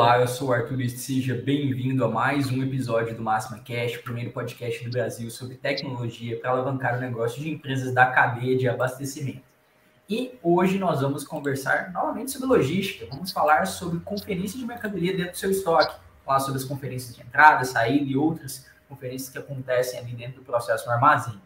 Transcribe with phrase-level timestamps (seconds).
[0.00, 3.96] Olá, eu sou o Arthur e seja bem-vindo a mais um episódio do Máxima Cash,
[3.96, 8.56] o primeiro podcast do Brasil sobre tecnologia para alavancar o negócio de empresas da cadeia
[8.56, 9.42] de abastecimento.
[10.08, 13.06] E hoje nós vamos conversar novamente sobre logística.
[13.10, 17.20] Vamos falar sobre conferência de mercadoria dentro do seu estoque, falar sobre as conferências de
[17.20, 21.38] entrada, saída e outras conferências que acontecem ali dentro do processo no armazém.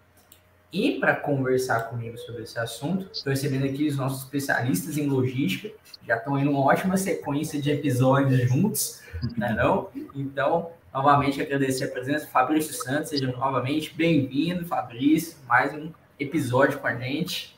[0.74, 5.73] E para conversar comigo sobre esse assunto, estou recebendo aqui os nossos especialistas em logística,
[6.05, 9.00] já estão em uma ótima sequência de episódios juntos,
[9.37, 9.88] né não?
[10.16, 16.80] Então, novamente agradecer a presença do Fabrício Santos, seja novamente bem-vindo, Fabrício, mais um episódio
[16.80, 17.56] com a gente.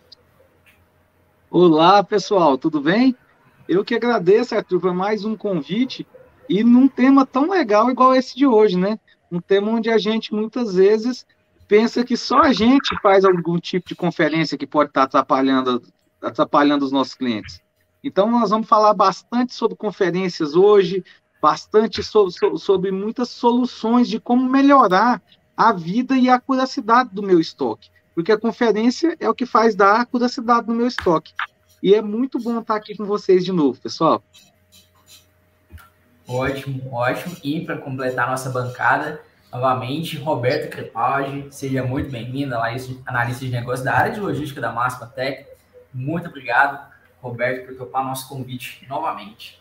[1.51, 3.17] Olá, pessoal, tudo bem?
[3.67, 6.07] Eu que agradeço, Arthur, por mais um convite
[6.51, 9.01] e num tema tão legal igual esse de hoje, né?
[9.33, 11.25] Um tema onde a gente muitas vezes
[11.69, 15.83] pensa que só a gente faz algum tipo de conferência que pode estar atrapalhando,
[16.23, 17.61] atrapalhando os nossos clientes.
[18.03, 21.05] Então, nós vamos falar bastante sobre conferências hoje,
[21.43, 25.21] bastante sobre, sobre muitas soluções de como melhorar
[25.57, 27.91] a vida e a curacidade do meu estoque.
[28.15, 31.35] Porque a conferência é o que faz dar a curacidade no meu estoque.
[31.83, 34.23] E é muito bom estar aqui com vocês de novo, pessoal.
[36.27, 37.37] Ótimo, ótimo.
[37.45, 39.21] E para completar nossa bancada,
[39.57, 45.07] Novamente, Roberto Crepaldi, seja muito bem-vindo, analista de negócios da área de logística da Máxima
[45.07, 45.47] Tech.
[45.95, 49.59] Muito obrigado, Roberto, por topar nosso convite novamente.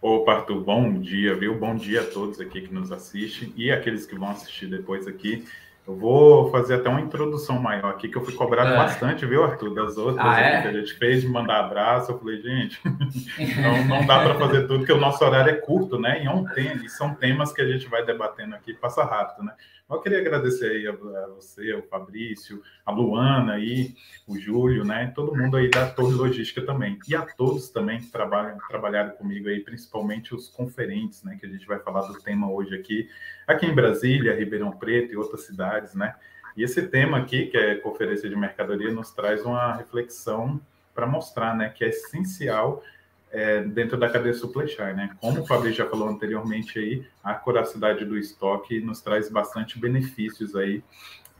[0.00, 1.58] Opa, Arthur, bom dia, viu?
[1.58, 5.46] Bom dia a todos aqui que nos assistem e aqueles que vão assistir depois aqui.
[5.86, 8.76] Eu vou fazer até uma introdução maior aqui, que eu fui cobrado é.
[8.76, 10.62] bastante, viu, Arthur, das outras ah, é?
[10.62, 12.10] que a gente fez, de mandar abraço.
[12.10, 12.80] Eu falei, gente,
[13.62, 16.24] não, não dá para fazer tudo, porque o nosso horário é curto, né?
[16.24, 19.52] E, é um e são temas que a gente vai debatendo aqui, passa rápido, né?
[19.88, 20.92] Eu queria agradecer aí a,
[21.28, 23.94] você, o Fabrício, a Luana aí,
[24.26, 25.12] o Júlio, né?
[25.14, 26.98] Todo mundo aí da Torre Logística também.
[27.06, 31.36] E a todos também que trabalham, trabalharam comigo aí, principalmente os conferentes, né?
[31.38, 33.08] Que a gente vai falar do tema hoje aqui,
[33.46, 36.16] aqui em Brasília, Ribeirão Preto e outras cidades, né?
[36.56, 40.60] E esse tema aqui, que é conferência de mercadoria, nos traz uma reflexão
[40.92, 42.82] para mostrar, né, que é essencial
[43.30, 45.16] é, dentro da cadeia supply chain, né?
[45.20, 50.54] Como o Fabrício já falou anteriormente aí, a curacidade do estoque nos traz bastante benefícios
[50.54, 50.82] aí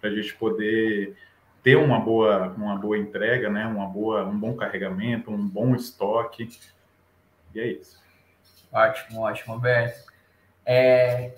[0.00, 1.16] para a gente poder
[1.62, 3.66] ter uma boa, uma boa entrega, né?
[3.66, 6.50] Uma boa, um bom carregamento, um bom estoque.
[7.54, 8.00] E é isso.
[8.72, 10.04] Ótimo, ótimo, Roberto.
[10.64, 11.34] É,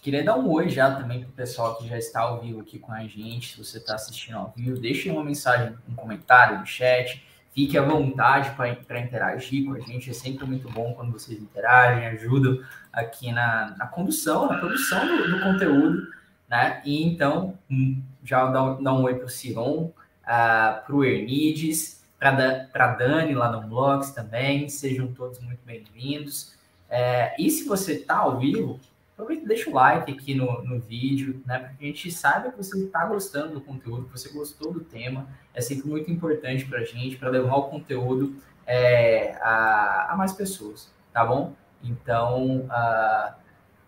[0.00, 2.78] queria dar um oi já também para o pessoal que já está ao vivo aqui
[2.78, 3.52] com a gente.
[3.52, 7.27] Se você está assistindo ao vivo, deixe uma mensagem, um comentário no chat
[7.58, 10.08] Fique à vontade para interagir com a gente.
[10.08, 12.60] É sempre muito bom quando vocês interagem, ajudam
[12.92, 16.06] aqui na, na condução, na produção do, do conteúdo.
[16.48, 16.80] Né?
[16.84, 19.92] E então, hum, já dá, dá um oi para o Ciron, uh,
[20.22, 24.68] para o Ernides, para a Dani lá no Blogs também.
[24.68, 26.54] Sejam todos muito bem-vindos.
[26.88, 28.78] É, e se você está ao vivo,
[29.18, 31.58] aproveita deixa o like aqui no, no vídeo, né?
[31.58, 34.80] Para que a gente saiba que você está gostando do conteúdo, que você gostou do
[34.80, 35.26] tema.
[35.52, 40.32] É sempre muito importante para a gente, para levar o conteúdo é, a, a, mais
[40.32, 41.52] pessoas, tá bom?
[41.82, 43.34] Então, uh,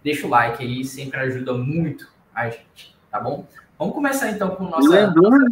[0.02, 3.46] deixa o like aí, sempre ajuda muito a gente, tá bom?
[3.78, 4.88] Vamos começar então com o nosso.
[4.88, 5.46] Lembrando?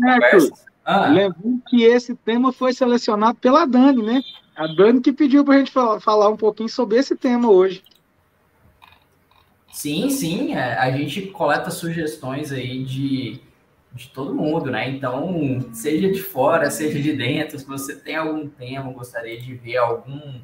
[0.85, 1.07] Ah.
[1.07, 4.23] Lembrando que esse tema foi selecionado pela Dani, né?
[4.57, 7.83] A Dani que pediu para a gente falar um pouquinho sobre esse tema hoje.
[9.73, 13.41] Sim, sim, é, a gente coleta sugestões aí de,
[13.93, 14.89] de todo mundo, né?
[14.89, 19.77] Então, seja de fora, seja de dentro, se você tem algum tema, gostaria de ver
[19.77, 20.41] algum,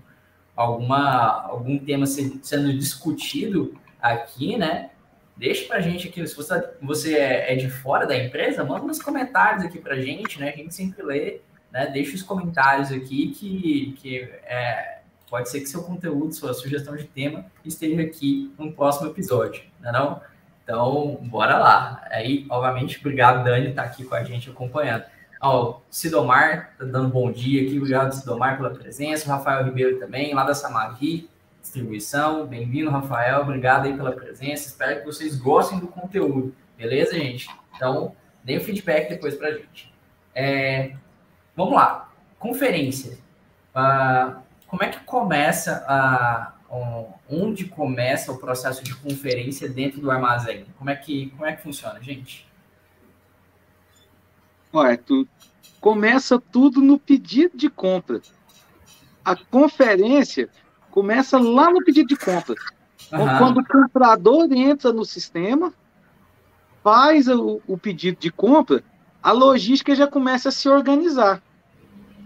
[0.55, 4.91] alguma, algum tema sendo discutido aqui, né?
[5.37, 9.03] Deixa pra gente aqui, se você, você é, é de fora da empresa, manda nos
[9.03, 10.51] comentários aqui pra gente, né?
[10.51, 11.41] A gente sempre lê,
[11.73, 11.87] né?
[11.87, 15.01] Deixa os comentários aqui que, que é,
[15.35, 19.89] Pode ser que seu conteúdo, sua sugestão de tema esteja aqui no próximo episódio, não
[19.89, 20.21] é não?
[20.63, 22.07] Então, bora lá.
[22.09, 25.03] Aí, obviamente, obrigado, Dani, estar tá aqui com a gente acompanhando.
[25.43, 29.27] Ó, Sidomar tá dando bom dia aqui, obrigado, Sidomar, pela presença.
[29.27, 31.29] O Rafael Ribeiro também, lá da Samavi
[31.61, 32.47] Distribuição.
[32.47, 33.41] Bem-vindo, Rafael.
[33.41, 34.69] Obrigado aí pela presença.
[34.69, 37.49] Espero que vocês gostem do conteúdo, beleza, gente?
[37.75, 38.15] Então,
[38.49, 39.93] um feedback depois pra gente.
[40.33, 40.95] É,
[41.57, 42.09] vamos lá.
[42.39, 43.19] Conferência.
[43.75, 44.44] Uh,
[44.75, 46.53] como é que começa a
[47.31, 50.67] onde começa o processo de conferência dentro do armazém?
[50.77, 52.45] Como é que como é que funciona, gente?
[54.73, 55.29] Olha, tu
[55.81, 58.21] começa tudo no pedido de compra.
[59.25, 60.49] A conferência
[60.91, 62.57] começa lá no pedido de compra.
[63.13, 63.39] Uhum.
[63.39, 65.73] Quando o comprador entra no sistema,
[66.83, 68.83] faz o, o pedido de compra,
[69.23, 71.41] a logística já começa a se organizar.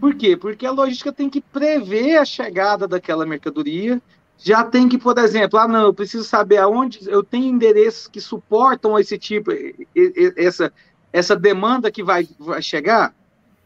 [0.00, 0.37] Por quê?
[0.37, 4.00] Porque a logística tem que prever a chegada daquela mercadoria,
[4.39, 8.21] já tem que, por exemplo, ah, não, eu preciso saber aonde eu tenho endereços que
[8.21, 9.50] suportam esse tipo,
[10.37, 10.73] essa,
[11.12, 13.12] essa demanda que vai, vai chegar.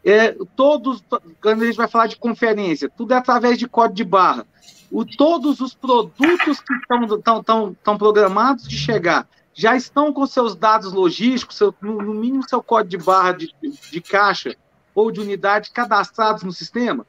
[0.03, 1.03] É, todos,
[1.41, 4.45] quando a gente vai falar de conferência, tudo é através de código de barra.
[4.91, 11.57] O, todos os produtos que estão programados de chegar já estão com seus dados logísticos,
[11.57, 14.55] seu, no, mínimo seu código de barra de, de caixa
[14.93, 17.05] ou de unidade cadastrados no sistema,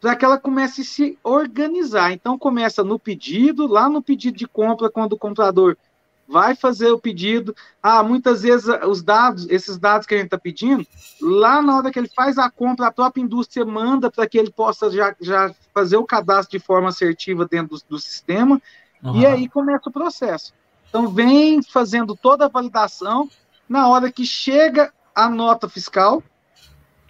[0.00, 2.12] para que ela comece a se organizar.
[2.12, 5.76] Então, começa no pedido, lá no pedido de compra, quando o comprador
[6.28, 7.56] vai fazer o pedido.
[7.82, 10.86] Ah, muitas vezes os dados, esses dados que a gente está pedindo,
[11.20, 14.50] lá na hora que ele faz a compra, a própria indústria manda para que ele
[14.50, 18.60] possa já, já fazer o cadastro de forma assertiva dentro do, do sistema,
[19.02, 19.16] uhum.
[19.16, 20.52] e aí começa o processo.
[20.88, 23.28] Então, vem fazendo toda a validação.
[23.68, 26.22] Na hora que chega a nota fiscal,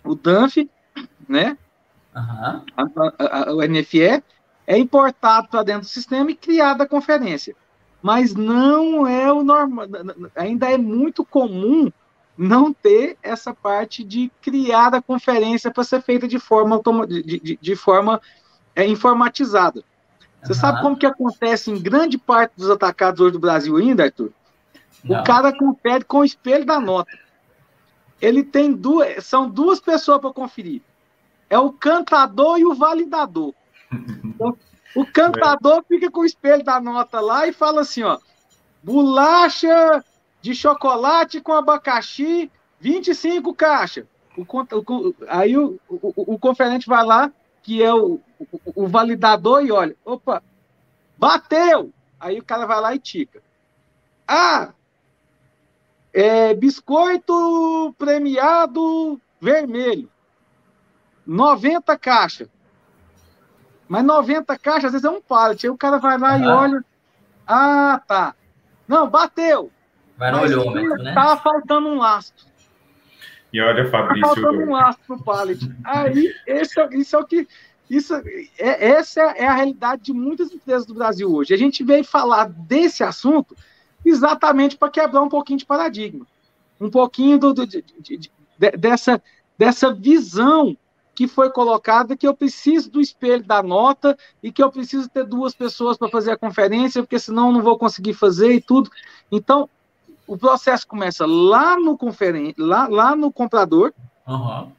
[0.04, 0.68] o DANF,
[1.28, 1.56] né?
[2.14, 2.62] Uhum.
[2.76, 2.82] A,
[3.18, 4.22] a, a, o NFE,
[4.66, 7.54] é importado para dentro do sistema e criada a conferência.
[8.02, 9.86] Mas não é o normal,
[10.36, 11.90] ainda é muito comum
[12.36, 17.58] não ter essa parte de criar a conferência para ser feita de forma, de, de,
[17.60, 18.20] de forma
[18.76, 19.82] é, informatizada.
[20.42, 20.58] Você uhum.
[20.58, 24.30] sabe como que acontece em grande parte dos atacados hoje do Brasil ainda, Arthur?
[25.02, 25.20] Não.
[25.20, 27.10] O cara confere com o espelho da nota.
[28.20, 30.82] Ele tem duas, são duas pessoas para conferir.
[31.48, 33.54] É o cantador e o validador.
[34.24, 34.56] Então,
[34.94, 38.18] o cantador fica com o espelho da nota lá e fala assim, ó,
[38.82, 40.04] bolacha
[40.40, 42.50] de chocolate com abacaxi,
[42.80, 44.06] 25 caixas.
[44.36, 47.32] O, o, aí o, o, o conferente vai lá,
[47.62, 48.20] que é o,
[48.74, 50.42] o, validador, e olha, opa,
[51.16, 51.92] bateu!
[52.20, 53.42] Aí o cara vai lá e tica.
[54.26, 54.72] Ah,
[56.12, 60.08] é, biscoito premiado vermelho.
[61.26, 62.48] 90 caixas.
[63.88, 65.66] Mas 90 caixas, às vezes é um pallet.
[65.66, 66.42] Aí o cara vai lá uhum.
[66.42, 66.84] e olha.
[67.46, 68.34] Ah, tá.
[68.86, 69.70] Não, bateu.
[70.16, 71.14] Vai no olhômetro, né?
[71.14, 72.46] Tava faltando um lastro.
[73.52, 74.22] E olha, Fabrício.
[74.22, 75.60] Tava faltando um lastro pro pallet.
[75.84, 77.48] Aí, esse, é isso é o que.
[77.88, 78.14] Isso,
[78.58, 81.54] é, essa é a realidade de muitas empresas do Brasil hoje.
[81.54, 83.56] A gente veio falar desse assunto
[84.04, 86.26] exatamente para quebrar um pouquinho de paradigma.
[86.80, 88.30] Um pouquinho do, do de, de, de,
[88.76, 89.22] dessa,
[89.56, 90.76] dessa visão
[91.14, 95.24] que foi colocada que eu preciso do espelho da nota e que eu preciso ter
[95.24, 98.88] duas pessoas para fazer a conferência, porque senão não vou conseguir fazer e tudo.
[99.32, 99.68] Então,
[100.28, 103.92] o processo começa lá no conferen lá, lá no comprador
[104.28, 104.70] uhum.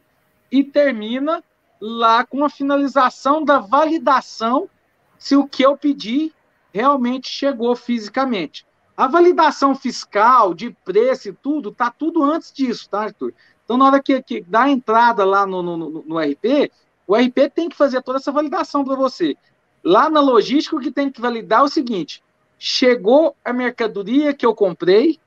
[0.49, 1.43] e termina
[1.81, 4.69] lá com a finalização da validação
[5.17, 6.31] se o que eu pedi
[6.73, 8.65] realmente chegou fisicamente.
[8.99, 13.33] A validação fiscal, de preço e tudo, tá tudo antes disso, tá, Arthur?
[13.63, 16.69] Então, na hora que, que dá a entrada lá no, no, no, RP,
[17.07, 19.37] o RP tem que fazer toda essa validação para você.
[19.81, 22.21] Lá na logística, o que tem que validar é o seguinte:
[22.57, 25.17] chegou a mercadoria que eu comprei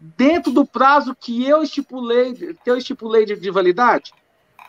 [0.00, 4.12] dentro do prazo que eu estipulei, que eu estipulei de, de validade?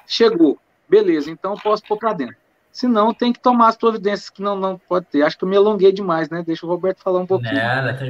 [0.05, 0.59] Chegou.
[0.87, 2.37] Beleza, então posso pôr para dentro.
[2.77, 5.23] Se não, tem que tomar as providências que não, não pode ter.
[5.23, 6.43] Acho que eu me alonguei demais, né?
[6.45, 7.51] Deixa o Roberto falar um pouquinho.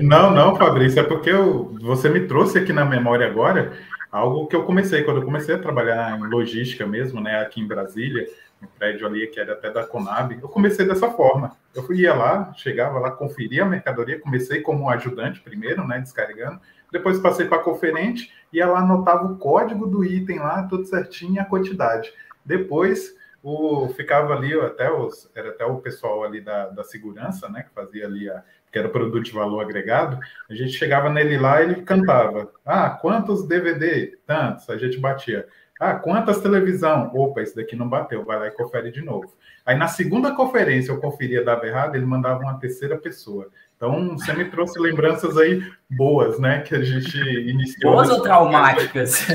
[0.03, 3.71] Não, não, Fabrício, é porque eu, você me trouxe aqui na memória agora
[4.11, 7.67] algo que eu comecei, quando eu comecei a trabalhar em logística mesmo, né, aqui em
[7.67, 8.27] Brasília,
[8.61, 11.55] no prédio ali que era até da Conab, eu comecei dessa forma.
[11.73, 16.59] Eu fui, ia lá, chegava lá, conferia a mercadoria, comecei como ajudante primeiro, né, descarregando,
[16.91, 21.45] depois passei para conferente, ia lá, anotava o código do item lá, tudo certinho, a
[21.45, 22.11] quantidade.
[22.45, 23.15] Depois,
[23.47, 27.73] o, ficava ali, até os, era até o pessoal ali da, da segurança, né, que
[27.73, 31.63] fazia ali a, que era produto de valor agregado, a gente chegava nele lá e
[31.63, 32.51] ele cantava.
[32.65, 34.17] Ah, quantos DVD?
[34.25, 34.69] Tantos.
[34.69, 35.47] A gente batia.
[35.79, 37.09] Ah, quantas televisão?
[37.13, 39.33] Opa, esse daqui não bateu, vai lá e confere de novo.
[39.65, 43.47] Aí na segunda conferência eu conferia, dava errado, ele mandava uma terceira pessoa.
[43.77, 46.61] Então você me trouxe lembranças aí boas, né?
[46.61, 47.93] Que a gente iniciou.
[47.93, 49.25] Boas ou traumáticas?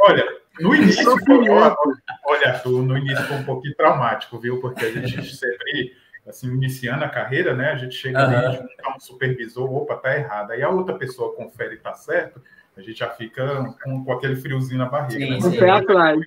[0.00, 4.60] Olha, no início foi, olha, no início foi um pouquinho traumático, viu?
[4.60, 5.92] Porque a gente sempre
[6.26, 7.72] assim, iniciando a carreira, né?
[7.72, 8.36] A gente chega uhum.
[8.36, 10.52] ali, juntar um supervisor, opa, tá errado.
[10.52, 12.40] Aí a outra pessoa confere e tá certo,
[12.76, 15.24] a gente já fica com, com aquele friozinho na barriga.
[15.24, 15.40] Sim, né?
[15.40, 15.68] sim.
[15.68, 16.20] atrás.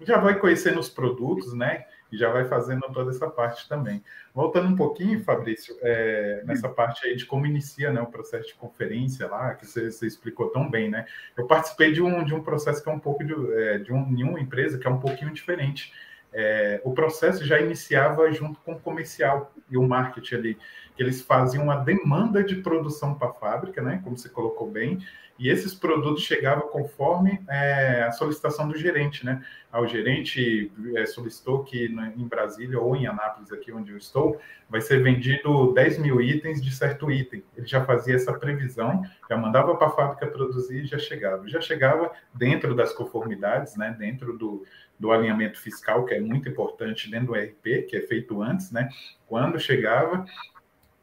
[0.00, 1.84] Já vai conhecendo os produtos, né?
[2.10, 4.02] E já vai fazendo toda essa parte também.
[4.34, 8.54] Voltando um pouquinho, Fabrício, é, nessa parte aí de como inicia né, o processo de
[8.54, 11.06] conferência lá, que você, você, explicou tão bem, né?
[11.36, 14.14] Eu participei de um, de um processo que é um pouco de, é, de, um,
[14.14, 15.92] de uma empresa que é um pouquinho diferente
[16.32, 20.58] é, o processo já iniciava junto com o comercial e o marketing ali,
[20.94, 24.00] que eles faziam uma demanda de produção para a fábrica, né?
[24.04, 24.98] Como você colocou bem,
[25.38, 29.44] e esses produtos chegavam conforme é, a solicitação do gerente, né?
[29.70, 34.40] Ah, o gerente é, solicitou que em Brasília ou em Anápolis, aqui onde eu estou,
[34.68, 37.44] vai ser vendido 10 mil itens de certo item.
[37.56, 41.46] Ele já fazia essa previsão, já mandava para a fábrica produzir e já chegava.
[41.48, 43.94] Já chegava dentro das conformidades, né?
[43.96, 44.64] Dentro do,
[44.98, 48.88] do alinhamento fiscal, que é muito importante dentro do RP, que é feito antes, né?
[49.26, 50.24] Quando chegava,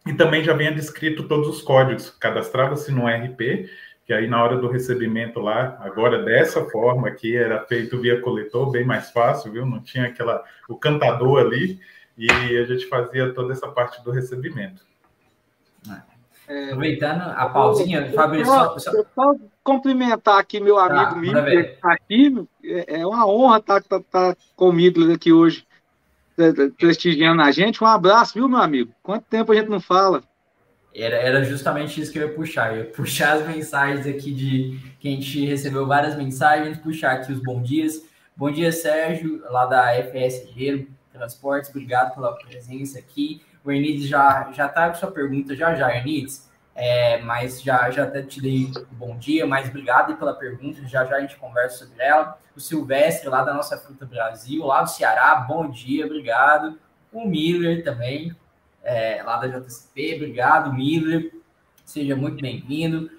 [0.05, 3.69] e também já vinha descrito todos os códigos, cadastrava-se no RP
[4.05, 8.69] que aí na hora do recebimento lá, agora dessa forma aqui, era feito via coletor,
[8.69, 9.65] bem mais fácil, viu?
[9.65, 11.79] Não tinha aquela o cantador ali,
[12.17, 14.85] e a gente fazia toda essa parte do recebimento.
[16.47, 18.45] É, Aproveitando a pausinha, Fabrício.
[18.45, 18.91] Só, só...
[19.15, 22.47] só cumprimentar aqui meu tá, amigo tá, Midler, está aqui.
[22.63, 25.65] É, é uma honra estar, estar, estar com o Midler aqui hoje,
[26.77, 27.83] prestigiando a gente.
[27.83, 28.93] Um abraço, viu, meu amigo?
[29.01, 30.21] Quanto tempo a gente não fala?
[30.95, 32.73] Era, era justamente isso que eu ia puxar.
[32.73, 37.33] Eu ia puxar as mensagens aqui de que a gente recebeu várias mensagens, puxar aqui
[37.33, 38.01] os bom dias.
[38.35, 43.41] Bom dia, Sérgio, lá da FSG Transportes, obrigado pela presença aqui.
[43.63, 48.03] O Enides já, já tá com sua pergunta já já, Enides, é, mas já, já
[48.03, 52.03] até te dei bom dia, mas obrigado pela pergunta, já já a gente conversa sobre
[52.03, 52.37] ela.
[52.55, 56.77] O Silvestre, lá da Nossa Fruta Brasil, lá do Ceará, bom dia, obrigado.
[57.11, 58.35] O Miller também,
[58.85, 60.15] é, lá da JCP.
[60.15, 61.33] Obrigado, Miller.
[61.83, 63.09] Seja muito bem-vindo.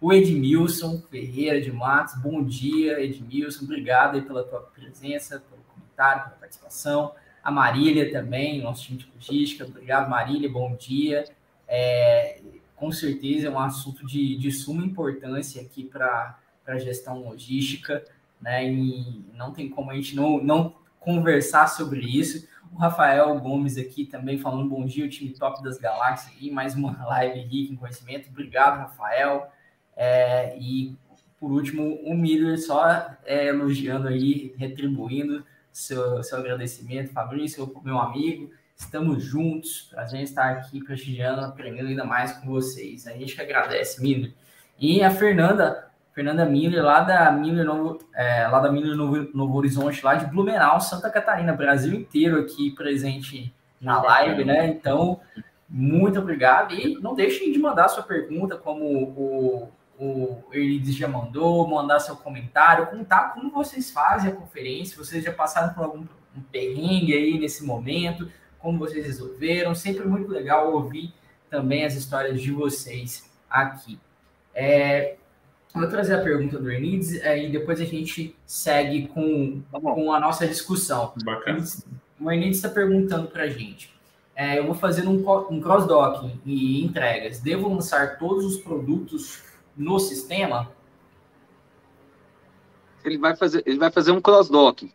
[0.00, 3.64] O Edmilson Ferreira de Matos, bom dia, Edmilson.
[3.64, 7.12] Obrigado pela tua presença, pelo comentário, pela participação.
[7.42, 9.64] A Marília também, nosso time de logística.
[9.64, 11.24] Obrigado, Marília, bom dia.
[11.66, 12.40] É,
[12.76, 18.04] com certeza é um assunto de, de suma importância aqui para a gestão logística,
[18.40, 18.70] né?
[18.70, 22.46] E não tem como a gente não, não conversar sobre isso.
[22.76, 26.74] O Rafael Gomes aqui também falando bom dia, o time top das galáxias e mais
[26.74, 28.28] uma live rica em conhecimento.
[28.28, 29.50] Obrigado, Rafael.
[29.96, 30.94] É, e
[31.40, 35.42] por último, o Miller só é, elogiando aí, retribuindo
[35.72, 37.14] seu, seu agradecimento.
[37.14, 39.90] Fabrício, meu amigo, estamos juntos.
[39.96, 43.06] A gente estar aqui prestigiando, aprendendo ainda mais com vocês.
[43.06, 44.34] A gente que agradece, Miller.
[44.78, 49.58] E a Fernanda Fernanda Miller, lá da Miller Novo, é, lá da Miller Novo, Novo,
[49.58, 54.66] Horizonte, lá de Blumenau, Santa Catarina, Brasil inteiro aqui presente na live, né?
[54.66, 55.20] Então,
[55.68, 56.74] muito obrigado.
[56.74, 59.68] E não deixem de mandar sua pergunta, como o,
[60.00, 65.34] o Erlides já mandou, mandar seu comentário, contar como vocês fazem a conferência, vocês já
[65.34, 68.26] passaram por algum um perrengue aí nesse momento,
[68.58, 69.74] como vocês resolveram.
[69.74, 71.12] Sempre muito legal ouvir
[71.50, 74.00] também as histórias de vocês aqui.
[74.54, 75.16] É,
[75.74, 80.12] Vou trazer a pergunta do Enides é, e depois a gente segue com, tá com
[80.12, 81.12] a nossa discussão.
[81.22, 81.62] Bacana.
[82.18, 83.94] O Enides está perguntando para a gente.
[84.34, 85.16] É, eu vou fazer um,
[85.50, 87.40] um cross-docking e entregas.
[87.40, 89.42] Devo lançar todos os produtos
[89.76, 90.70] no sistema?
[93.04, 94.92] Ele vai fazer, ele vai fazer um cross-docking.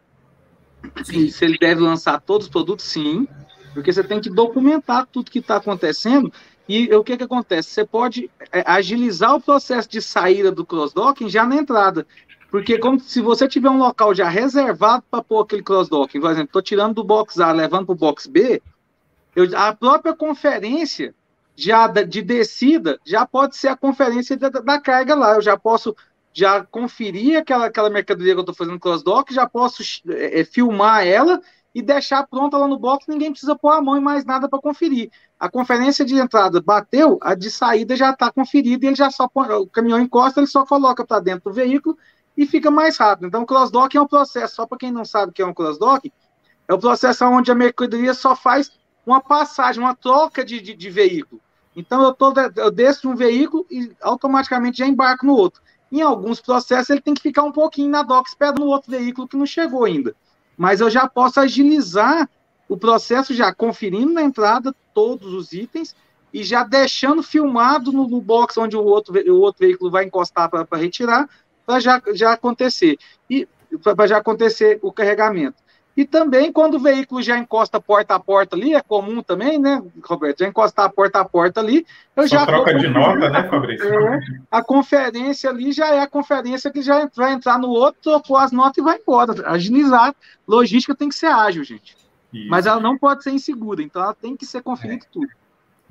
[1.04, 3.28] Se ele deve lançar todos os produtos, sim.
[3.74, 6.32] Porque você tem que documentar tudo que está acontecendo
[6.68, 7.70] e o que, que acontece?
[7.70, 12.06] Você pode é, agilizar o processo de saída do cross-docking já na entrada.
[12.50, 16.48] Porque como se você tiver um local já reservado para pôr aquele cross-docking, por exemplo,
[16.48, 18.62] estou tirando do box A, levando para o box B,
[19.36, 21.15] eu, a própria conferência
[21.56, 25.36] já de descida já pode ser a conferência da, da carga lá.
[25.36, 25.96] Eu já posso
[26.34, 31.06] já conferir aquela, aquela mercadoria que eu estou fazendo cross-dock, já posso é, é, filmar
[31.06, 31.41] ela
[31.74, 34.60] e deixar pronta lá no box, ninguém precisa pôr a mão em mais nada para
[34.60, 35.10] conferir.
[35.40, 39.30] A conferência de entrada bateu, a de saída já está conferida, e ele já só
[39.34, 41.98] o caminhão encosta, ele só coloca para dentro do veículo
[42.36, 43.28] e fica mais rápido.
[43.28, 45.54] Então, o cross-dock é um processo, só para quem não sabe o que é um
[45.54, 46.12] cross-dock,
[46.68, 48.72] é o processo onde a mercadoria só faz
[49.06, 51.42] uma passagem, uma troca de, de, de veículo.
[51.75, 55.62] Então, eu, tô, eu desço de um veículo e automaticamente já embarco no outro.
[55.90, 59.28] Em alguns processos, ele tem que ficar um pouquinho na dock esperando no outro veículo
[59.28, 60.13] que não chegou ainda
[60.62, 62.30] mas eu já posso agilizar
[62.70, 65.96] o processo já conferindo na entrada todos os itens
[66.32, 70.48] e já deixando filmado no, no box onde o outro, o outro veículo vai encostar
[70.51, 71.27] para retirar,
[71.65, 72.96] para já, já acontecer.
[73.27, 73.48] E
[73.84, 75.58] para já acontecer o carregamento.
[76.01, 79.84] E também quando o veículo já encosta porta a porta ali, é comum também, né,
[80.03, 80.39] Roberto?
[80.39, 82.46] Já encostar porta a porta ali, eu Só já.
[82.48, 83.88] troca de nota, né, Fabrício?
[83.88, 88.36] É, a conferência ali já é a conferência que já vai entrar no outro, trocou
[88.38, 89.48] as notas e vai embora.
[89.48, 90.15] Agilizar.
[90.48, 91.96] Logística tem que ser ágil, gente.
[92.34, 92.50] Isso.
[92.50, 95.08] Mas ela não pode ser insegura, então ela tem que ser conferido é.
[95.13, 95.29] tudo.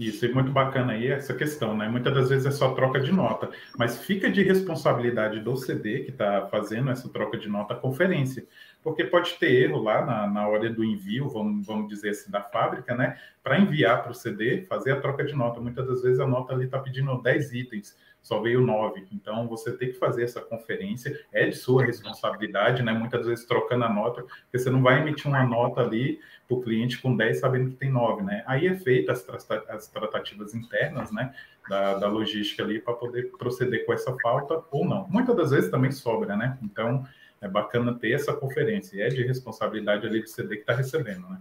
[0.00, 1.87] Isso, é muito bacana aí essa questão, né?
[1.87, 6.11] Muitas das vezes é só troca de nota, mas fica de responsabilidade do CD que
[6.11, 8.47] está fazendo essa troca de nota a conferência,
[8.83, 12.43] porque pode ter erro lá na, na hora do envio, vamos, vamos dizer assim, da
[12.43, 13.19] fábrica, né?
[13.43, 15.61] Para enviar para o CD, fazer a troca de nota.
[15.61, 19.07] Muitas das vezes a nota ali está pedindo 10 itens, só veio 9.
[19.13, 22.93] Então você tem que fazer essa conferência, é de sua responsabilidade, né?
[22.93, 26.19] Muitas vezes trocando a nota, porque você não vai emitir uma nota ali
[26.49, 28.43] para o cliente com 10 sabendo que tem 9, né?
[28.47, 29.27] Aí é feita as,
[29.69, 31.35] as tratativas internas, né?
[31.69, 35.07] Da, da logística ali para poder proceder com essa falta ou não.
[35.09, 36.59] Muitas das vezes também sobra, né?
[36.63, 37.07] Então
[37.40, 39.02] é bacana ter essa conferência.
[39.02, 41.38] É de responsabilidade ali do CD que está recebendo, né?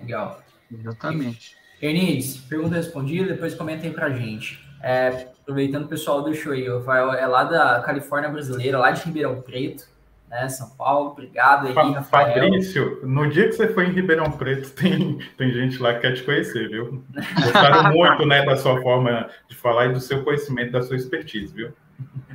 [0.00, 0.42] Legal.
[0.70, 1.56] Exatamente.
[1.80, 4.62] Ernides, pergunta respondida, depois comentem para a gente.
[4.82, 8.90] É, aproveitando o pessoal do show aí, o Rafael é lá da Califórnia brasileira, lá
[8.90, 9.84] de Ribeirão Preto,
[10.28, 10.48] né?
[10.48, 11.10] São Paulo.
[11.10, 12.34] Obrigado aí, Rafael.
[12.34, 16.14] Fabrício, no dia que você foi em Ribeirão Preto, tem, tem gente lá que quer
[16.14, 17.02] te conhecer, viu?
[17.42, 21.52] Gostaram muito, né, da sua forma de falar e do seu conhecimento, da sua expertise,
[21.52, 21.72] viu?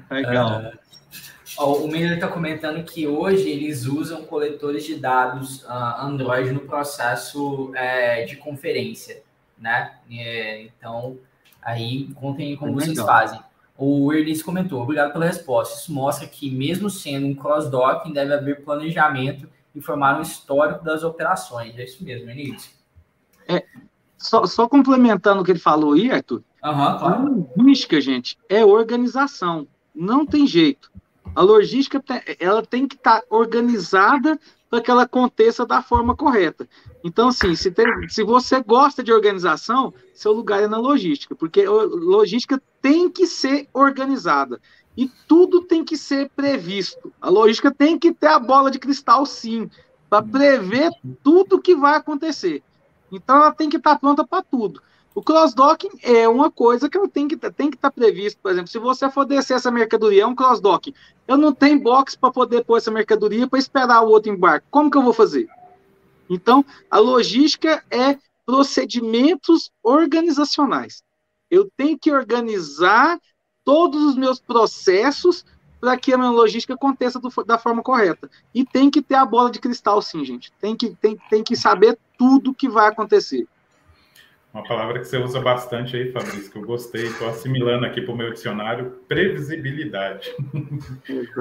[0.10, 0.62] Legal.
[0.62, 0.86] Uh,
[1.58, 7.72] o Miller está comentando que hoje eles usam coletores de dados uh, Android no processo
[7.76, 9.24] é, de conferência,
[9.58, 9.94] né?
[10.12, 11.18] É, então,
[11.62, 13.40] aí contem como é vocês fazem.
[13.78, 15.80] O Ernest comentou, obrigado pela resposta.
[15.80, 21.04] Isso mostra que, mesmo sendo um cross-docking, deve haver planejamento e formar um histórico das
[21.04, 21.78] operações.
[21.78, 22.72] É isso mesmo, Ernest?
[23.48, 23.64] É,
[24.18, 27.48] só, só, complementando o que ele falou aí, Arthur, uhum, claro.
[27.56, 29.68] a logística, gente, é organização.
[29.94, 30.92] Não tem jeito.
[31.36, 32.02] A logística
[32.40, 34.40] ela tem que estar tá organizada
[34.70, 36.68] para que ela aconteça da forma correta.
[37.04, 41.68] Então, assim, se, tem, se você gosta de organização, seu lugar é na logística, porque
[41.68, 44.60] logística tem que ser organizada.
[44.98, 47.12] E tudo tem que ser previsto.
[47.22, 49.70] A logística tem que ter a bola de cristal, sim,
[50.10, 50.90] para prever
[51.22, 52.64] tudo que vai acontecer.
[53.12, 54.82] Então, ela tem que estar tá pronta para tudo.
[55.16, 58.38] O cross-docking é uma coisa que tem que tem que estar tá previsto.
[58.42, 60.94] Por exemplo, se você for descer essa mercadoria, é um cross-docking.
[61.26, 64.68] Eu não tenho box para poder pôr essa mercadoria para esperar o outro embarque.
[64.70, 65.48] Como que eu vou fazer?
[66.30, 71.02] Então, a logística é procedimentos organizacionais.
[71.50, 73.18] Eu tenho que organizar
[73.64, 75.46] todos os meus processos
[75.80, 78.30] para que a minha logística aconteça do, da forma correta.
[78.54, 80.52] E tem que ter a bola de cristal, sim, gente.
[80.60, 83.48] Tem que, tem, tem que saber tudo que vai acontecer.
[84.56, 88.14] Uma palavra que você usa bastante aí, Fabrício, que eu gostei, estou assimilando aqui para
[88.14, 90.34] o meu dicionário, previsibilidade.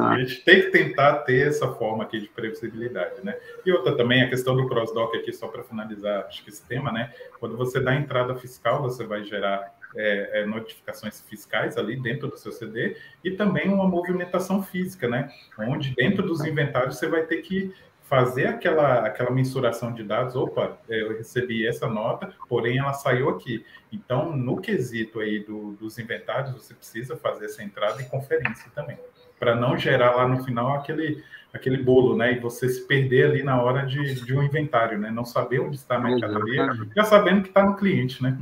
[0.02, 3.36] a gente tem que tentar ter essa forma aqui de previsibilidade, né?
[3.64, 6.90] E outra também, a questão do cross-dock aqui, só para finalizar, acho que esse tema,
[6.90, 7.14] né?
[7.38, 12.36] Quando você dá entrada fiscal, você vai gerar é, é, notificações fiscais ali dentro do
[12.36, 15.30] seu CD e também uma movimentação física, né?
[15.56, 17.72] Onde dentro dos inventários você vai ter que
[18.14, 23.28] fazer aquela, aquela mensuração de dados, opa, é, eu recebi essa nota, porém ela saiu
[23.28, 23.66] aqui.
[23.92, 28.96] Então, no quesito aí do, dos inventários, você precisa fazer essa entrada em conferência também,
[29.36, 32.34] para não gerar lá no final aquele, aquele bolo, né?
[32.34, 35.10] E você se perder ali na hora de, de um inventário, né?
[35.10, 38.38] Não saber onde está a mercadoria, já sabendo que está no cliente, né?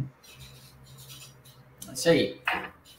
[1.91, 2.39] Isso aí.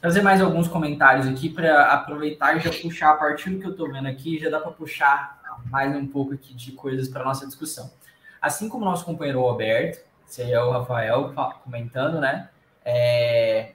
[0.01, 3.71] Trazer mais alguns comentários aqui para aproveitar e já puxar a partir do que eu
[3.71, 5.39] estou vendo aqui, já dá para puxar
[5.73, 7.91] mais um pouco aqui de coisas para nossa discussão.
[8.39, 11.33] Assim como nosso companheiro Roberto, seria o Rafael
[11.63, 12.47] comentando, né?
[12.86, 13.71] É,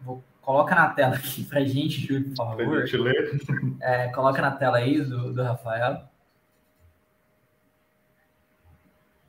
[0.00, 2.80] vou, coloca na tela aqui para gente, Júlio, por favor.
[2.80, 3.40] Gente ler.
[3.80, 6.02] É, coloca na tela aí do, do Rafael.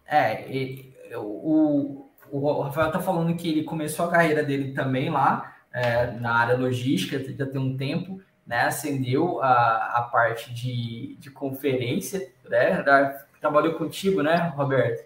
[0.07, 5.55] É, e, o, o Rafael está falando que ele começou a carreira dele também lá,
[5.71, 11.29] é, na área logística, já tem um tempo, né, acendeu a, a parte de, de
[11.29, 15.05] conferência, né, da, trabalhou contigo, né, Roberto?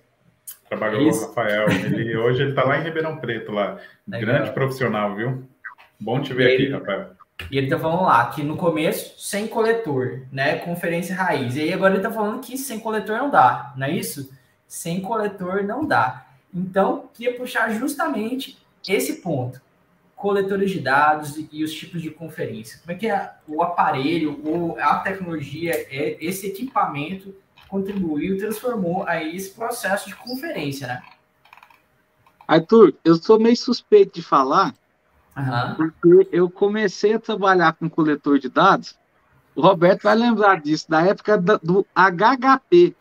[0.69, 3.77] Trabalhou com o Rafael, ele, hoje ele está lá em Ribeirão Preto, lá,
[4.08, 4.36] Legal.
[4.36, 5.43] grande profissional, viu?
[5.99, 7.10] Bom te ver aqui, Rafael.
[7.49, 10.58] E ele tá falando lá que no começo, sem coletor, né?
[10.60, 11.56] Conferência raiz.
[11.56, 14.32] E aí agora ele tá falando que sem coletor não dá, não é isso?
[14.67, 16.27] Sem coletor não dá.
[16.54, 19.60] Então, queria puxar justamente esse ponto
[20.21, 22.79] coletores de dados e os tipos de conferência.
[22.79, 27.36] Como é que é o aparelho ou a tecnologia, é, esse equipamento
[27.67, 31.03] contribuiu, transformou aí esse processo de conferência, né?
[32.47, 34.75] Arthur, eu sou meio suspeito de falar,
[35.36, 35.75] uhum.
[35.75, 38.95] porque eu comecei a trabalhar com coletor de dados.
[39.55, 42.95] O Roberto vai lembrar disso, da época do HHP.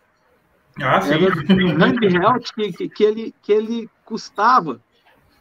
[0.81, 1.15] Ah, sim.
[1.15, 4.81] Era um que, que, ele, que ele custava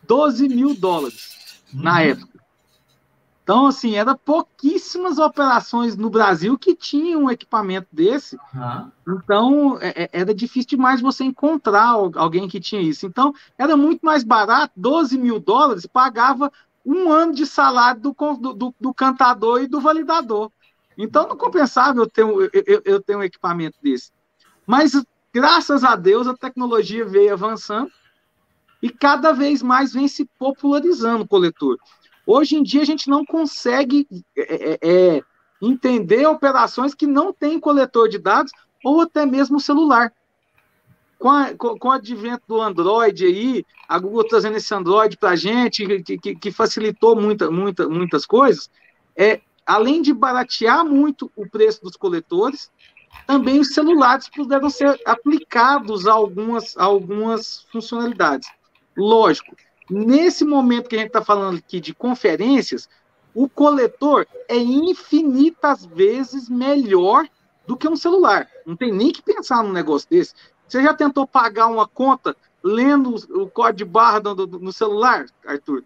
[0.04, 1.40] 12 mil dólares
[1.74, 1.98] na uhum.
[2.00, 2.40] época.
[3.44, 8.38] Então, assim, era pouquíssimas operações no Brasil que tinham um equipamento desse.
[8.54, 8.92] Uhum.
[9.16, 13.08] Então, é, é, era difícil demais você encontrar alguém que tinha isso.
[13.08, 16.52] Então, era muito mais barato, 12 mil dólares, pagava
[16.86, 18.14] um ano de salário do,
[18.54, 20.52] do, do cantador e do validador.
[20.98, 24.12] Então não compensava eu ter, um, eu, eu ter um equipamento desse.
[24.68, 24.92] Mas,
[25.34, 27.90] graças a Deus, a tecnologia veio avançando
[28.82, 31.78] e cada vez mais vem se popularizando o coletor.
[32.26, 35.24] Hoje em dia a gente não consegue é, é, é
[35.62, 38.52] entender operações que não têm coletor de dados
[38.84, 40.14] ou até mesmo celular.
[41.18, 45.36] Com, a, com o advento do Android aí, a Google trazendo esse Android para a
[45.36, 48.70] gente, que, que, que, facilitou muita, muita, muitas coisas,
[49.18, 52.72] é, além de baratear muito o preço dos coletores,
[53.28, 58.48] também os celulares puderam ser aplicados a algumas, a algumas funcionalidades.
[59.00, 59.56] Lógico,
[59.90, 62.90] nesse momento que a gente está falando aqui de conferências,
[63.34, 67.26] o coletor é infinitas vezes melhor
[67.66, 68.48] do que um celular.
[68.66, 70.34] Não tem nem que pensar num negócio desse.
[70.68, 75.26] Você já tentou pagar uma conta lendo o código de barra do, do, no celular,
[75.46, 75.84] Arthur?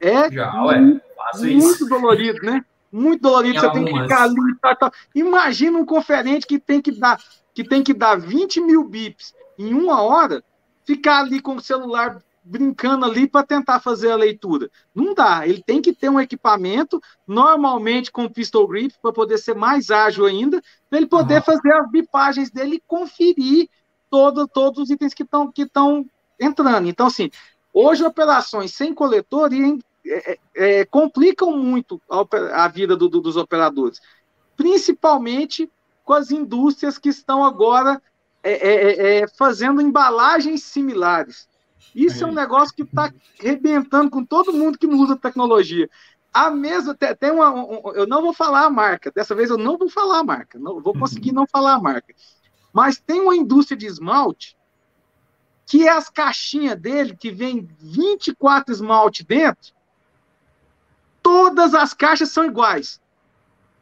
[0.00, 1.02] É já, muito,
[1.42, 2.64] muito dolorido, né?
[2.90, 3.60] Muito dolorido.
[3.60, 4.54] Você tem que ficar ali.
[4.60, 4.92] Tá, tá.
[5.14, 7.20] Imagina um conferente que tem que dar
[7.52, 10.42] que tem que dar 20 mil bips em uma hora,
[10.84, 14.70] ficar ali com o celular brincando ali para tentar fazer a leitura.
[14.94, 19.54] Não dá, ele tem que ter um equipamento, normalmente com pistol grip, para poder ser
[19.54, 21.42] mais ágil ainda, para ele poder uhum.
[21.42, 23.68] fazer as bipagens dele e conferir
[24.10, 25.66] todo, todos os itens que estão que
[26.38, 26.86] entrando.
[26.86, 27.30] Então, assim,
[27.72, 29.50] hoje operações sem coletor
[30.06, 34.00] é, é, é, complicam muito a, a vida do, do, dos operadores,
[34.54, 35.70] principalmente
[36.04, 38.00] com as indústrias que estão agora
[38.42, 41.48] é, é, é fazendo embalagens similares.
[41.94, 45.88] Isso é, um negócio que está arrebentando com todo mundo que usa tecnologia.
[46.32, 49.78] A mesma, tem uma, um, eu não vou falar a marca, dessa vez eu não
[49.78, 52.14] vou falar a marca, não vou conseguir não falar a marca.
[52.72, 54.56] Mas tem uma indústria de esmalte
[55.66, 59.72] que é as caixinhas dele, que vem 24 esmalte dentro,
[61.22, 63.00] todas as caixas são iguais.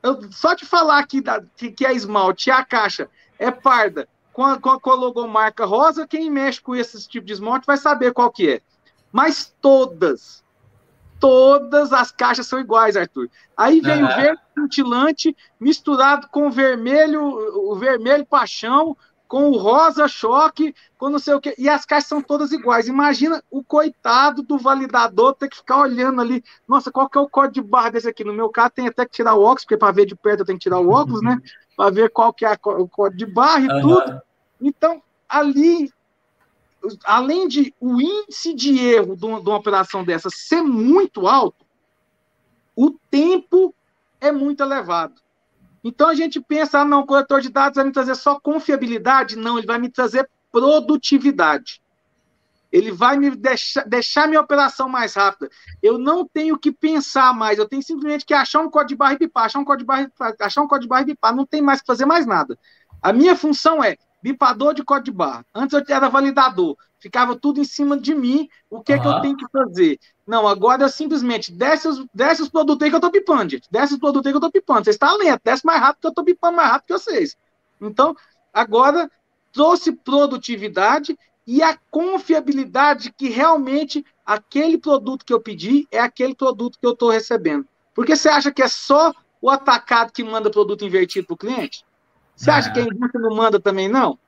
[0.03, 4.09] Eu, só te falar aqui da, que, que é esmalte e a caixa é parda
[4.33, 7.66] com a, com a, com a logomarca rosa, quem mexe com esse tipo de esmalte
[7.66, 8.61] vai saber qual que é.
[9.12, 10.42] Mas todas,
[11.21, 13.29] todas as caixas são iguais, Arthur.
[13.57, 14.11] Aí vem uhum.
[14.11, 17.23] o verde cintilante misturado com o vermelho,
[17.71, 18.97] o vermelho paixão,
[19.33, 22.87] com o rosa choque, com não sei o que, e as caixas são todas iguais.
[22.87, 27.29] Imagina o coitado do validador ter que ficar olhando ali, nossa, qual que é o
[27.29, 28.25] código de barra desse aqui?
[28.25, 30.45] No meu caso tem até que tirar o óculos, porque para ver de perto eu
[30.45, 31.38] tenho que tirar o óculos, né?
[31.77, 33.81] Para ver qual que é o código de barra e uhum.
[33.81, 34.23] tudo.
[34.61, 35.91] Então, ali,
[37.05, 41.65] além de o índice de erro de uma, de uma operação dessa ser muito alto,
[42.77, 43.75] o tempo
[44.21, 45.15] é muito elevado.
[45.85, 49.37] Então a gente pensa, ah, não, o coletor de dados vai me trazer só confiabilidade?
[49.37, 51.83] Não, ele vai me trazer produtividade.
[52.73, 55.51] Ele vai me deixar, deixar minha operação mais rápida.
[55.83, 59.13] Eu não tenho que pensar mais, eu tenho simplesmente que achar um código de barra
[59.13, 61.45] e bipar, achar um código de barra, achar um código de barra e bipar, não
[61.45, 62.59] tem mais que fazer mais nada.
[63.03, 65.45] A minha função é bipador de código de barra.
[65.55, 69.21] Antes eu era validador, ficava tudo em cima de mim, o que é que eu
[69.21, 69.99] tenho que fazer?
[70.27, 73.69] Não, agora eu simplesmente desce os, desce os produtos aí que eu tô pipando, gente.
[73.71, 74.85] Desce os produtos aí que eu tô pipando.
[74.85, 77.37] Vocês estão lento, desce mais rápido que eu tô pipando mais rápido que vocês.
[77.81, 78.17] Então,
[78.55, 79.11] agora
[79.53, 86.79] trouxe produtividade e a confiabilidade que realmente aquele produto que eu pedi é aquele produto
[86.79, 87.67] que eu estou recebendo.
[87.95, 91.85] Porque você acha que é só o atacado que manda produto invertido para o cliente?
[92.37, 92.73] Você acha é.
[92.73, 94.19] que a indústria não manda também, não?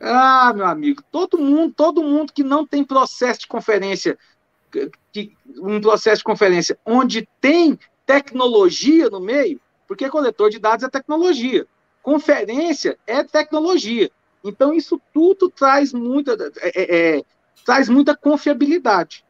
[0.00, 4.18] Ah, meu amigo, todo mundo, todo mundo que não tem processo de conferência,
[5.12, 10.88] que, um processo de conferência onde tem tecnologia no meio, porque coletor de dados é
[10.88, 11.66] tecnologia,
[12.02, 14.10] conferência é tecnologia.
[14.44, 17.22] Então, isso tudo traz muita, é, é, é,
[17.64, 19.24] traz muita confiabilidade.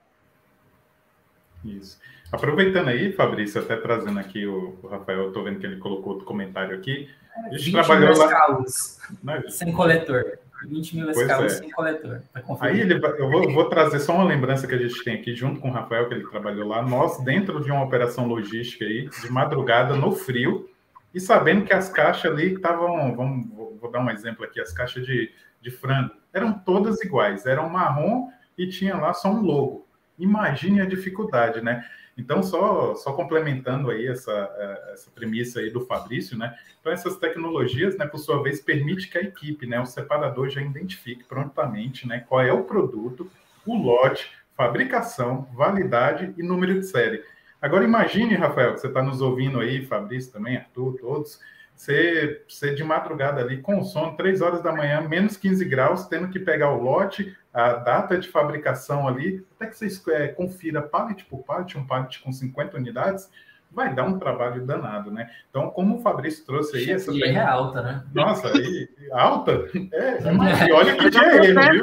[1.65, 1.99] Isso.
[2.33, 6.27] Aproveitando aí, Fabrício, até trazendo aqui o, o Rafael, estou vendo que ele colocou outro
[6.27, 7.09] comentário aqui.
[7.37, 8.27] A gente trabalhou lá.
[8.27, 9.43] Escalas, né?
[9.49, 10.39] sem coletor.
[10.67, 11.57] 20 mil escalas é.
[11.59, 12.23] sem coletor.
[12.61, 15.61] Aí ele, eu vou, vou, trazer só uma lembrança que a gente tem aqui, junto
[15.61, 16.83] com o Rafael, que ele trabalhou lá.
[16.83, 20.69] Nós, dentro de uma operação logística aí, de madrugada, no frio,
[21.15, 23.15] e sabendo que as caixas ali estavam.
[23.15, 23.49] Vamos,
[23.81, 28.29] vou dar um exemplo aqui: as caixas de, de frango eram todas iguais, eram marrom
[28.59, 29.87] e tinha lá só um logo.
[30.19, 31.85] Imagine a dificuldade, né?
[32.17, 36.57] Então, só, só complementando aí essa, é, essa premissa aí do Fabrício, né?
[36.81, 40.61] Então, essas tecnologias, né, por sua vez, permite que a equipe, né, o separador já
[40.61, 43.29] identifique prontamente, né, qual é o produto,
[43.67, 47.25] o lote, fabricação, validade e número de série.
[47.65, 51.41] Agora, imagine, Rafael, que você está nos ouvindo aí, Fabrício também, Arthur, todos,
[51.75, 56.29] você, você de madrugada ali com sono, 3 horas da manhã, menos 15 graus, tendo
[56.29, 61.25] que pegar o lote, a data de fabricação ali, até que você é, confira pallet
[61.25, 63.31] por pallet, um pallet com 50 unidades,
[63.73, 65.31] vai dar um trabalho danado, né?
[65.49, 66.91] Então, como o Fabrício trouxe aí...
[66.91, 68.05] Essa é alta, né?
[68.13, 69.71] Nossa, aí, alta?
[69.91, 71.83] É, é, e olha que tinha ele, viu?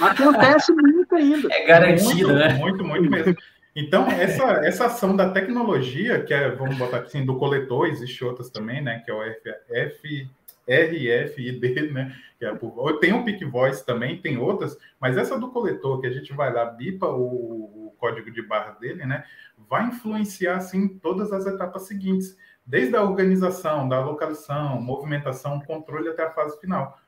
[0.00, 1.48] Acontece muito ainda.
[1.52, 2.54] É garantido, muito, né?
[2.54, 3.36] Muito, muito mesmo.
[3.74, 8.50] Então, essa, essa ação da tecnologia, que é, vamos botar assim, do coletor, existe outras
[8.50, 9.00] também, né?
[9.04, 10.30] Que é o F, F,
[10.68, 12.14] RFID, né?
[12.38, 16.06] Que é por, tem o Pick Voice também, tem outras, mas essa do coletor, que
[16.06, 19.24] a gente vai lá, bipa o, o código de barra dele, né?
[19.56, 26.24] Vai influenciar, assim, todas as etapas seguintes, desde a organização, da localização, movimentação, controle até
[26.24, 26.98] a fase final.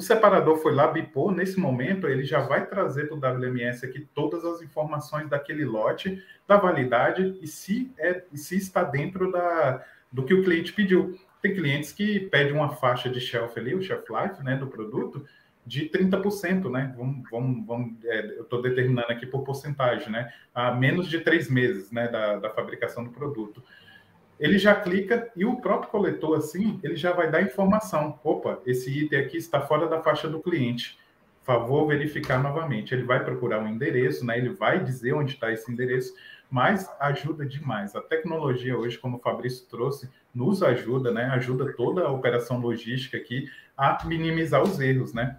[0.00, 4.08] O separador foi lá, bipou, nesse momento ele já vai trazer para o WMS aqui
[4.14, 10.24] todas as informações daquele lote, da validade e se, é, se está dentro da, do
[10.24, 11.18] que o cliente pediu.
[11.42, 15.22] Tem clientes que pedem uma faixa de shelf ali, o shelf life, né, do produto,
[15.66, 16.94] de 30%, né?
[16.96, 20.32] Vamos, vamos, vamos é, eu estou determinando aqui por porcentagem, né?
[20.54, 23.62] A menos de três meses, né, da, da fabricação do produto.
[24.40, 28.18] Ele já clica e o próprio coletor, assim, ele já vai dar informação.
[28.24, 30.98] Opa, esse item aqui está fora da faixa do cliente.
[31.42, 32.94] Favor verificar novamente.
[32.94, 34.38] Ele vai procurar um endereço, né?
[34.38, 36.14] Ele vai dizer onde está esse endereço,
[36.50, 37.94] mas ajuda demais.
[37.94, 41.26] A tecnologia hoje, como o Fabrício trouxe, nos ajuda, né?
[41.26, 45.38] Ajuda toda a operação logística aqui a minimizar os erros, né?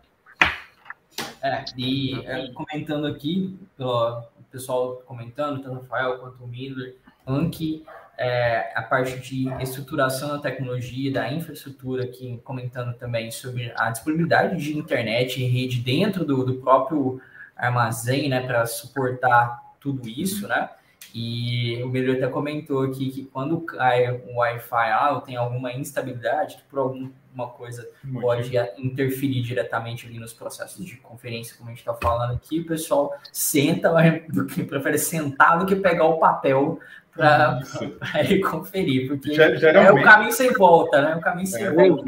[1.41, 7.83] É, e é, comentando aqui, pelo pessoal comentando, tanto o Rafael quanto o Miller, Anki,
[8.21, 14.63] é, a parte de estruturação da tecnologia, da infraestrutura, aqui comentando também sobre a disponibilidade
[14.63, 17.19] de internet e rede dentro do, do próprio
[17.55, 20.69] armazém, né, para suportar tudo isso, né?
[21.15, 25.73] E o Melhor até comentou aqui que quando cai o Wi-Fi ah, ou tem alguma
[25.73, 26.95] instabilidade, por
[27.31, 31.93] alguma coisa Muito pode interferir diretamente ali nos processos de conferência, como a gente está
[31.93, 33.91] falando aqui, o pessoal senta,
[34.29, 36.79] do que prefere sentar do que pegar o papel
[37.15, 37.59] para
[38.49, 41.15] conferir, porque é o caminho sem volta, né?
[41.15, 42.05] O caminho sem é, volta.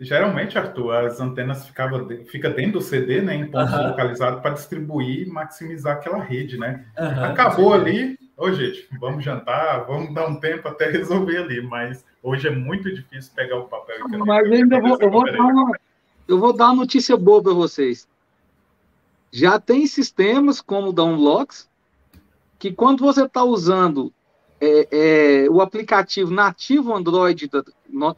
[0.00, 3.34] Geralmente, Arthur, as antenas ficavam fica dentro do CD, né?
[3.34, 3.88] Em pontos uh -huh.
[3.88, 6.86] localizados para distribuir e maximizar aquela rede, né?
[6.98, 11.60] Uh -huh, Acabou ali, ô gente, vamos jantar, vamos dar um tempo até resolver ali,
[11.60, 15.44] mas hoje é muito difícil pegar o papel e Mas ainda vou, eu, vou dar
[15.44, 15.78] uma,
[16.28, 18.08] eu vou dar uma notícia boa para vocês.
[19.32, 21.68] Já tem sistemas como o Downlocks
[22.58, 24.12] que quando você está usando
[24.60, 24.88] é,
[25.44, 27.50] é, o aplicativo nativo Android,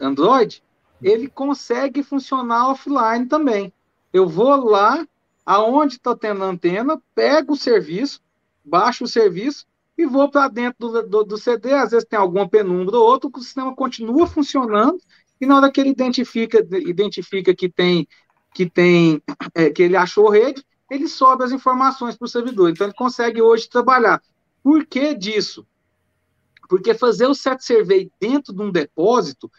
[0.00, 0.62] Android,
[1.02, 3.72] ele consegue funcionar offline também.
[4.12, 5.06] Eu vou lá,
[5.44, 8.20] aonde está tendo antena, pego o serviço,
[8.64, 9.66] baixo o serviço
[10.00, 11.72] e vou para dentro do, do, do, CD.
[11.72, 14.98] Às vezes tem alguma penumbra ou outra, o sistema continua funcionando
[15.40, 18.08] e na hora que ele identifica, identifica que tem
[18.52, 19.22] que tem
[19.54, 22.70] é, que ele achou rede, ele sobe as informações para o servidor.
[22.70, 24.20] Então ele consegue hoje trabalhar
[24.62, 25.66] por que disso?
[26.68, 29.50] Porque fazer o set survey dentro de um depósito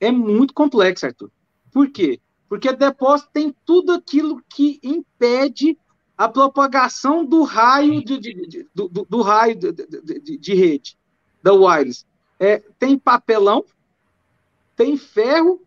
[0.00, 1.30] é muito complexo, Arthur.
[1.72, 2.20] Por quê?
[2.48, 5.78] Porque depósito tem tudo aquilo que impede
[6.18, 10.98] a propagação do raio de, de, de do, do, raio de, de, rede
[11.40, 12.04] da wireless.
[12.40, 13.64] É, tem papelão,
[14.74, 15.62] tem ferro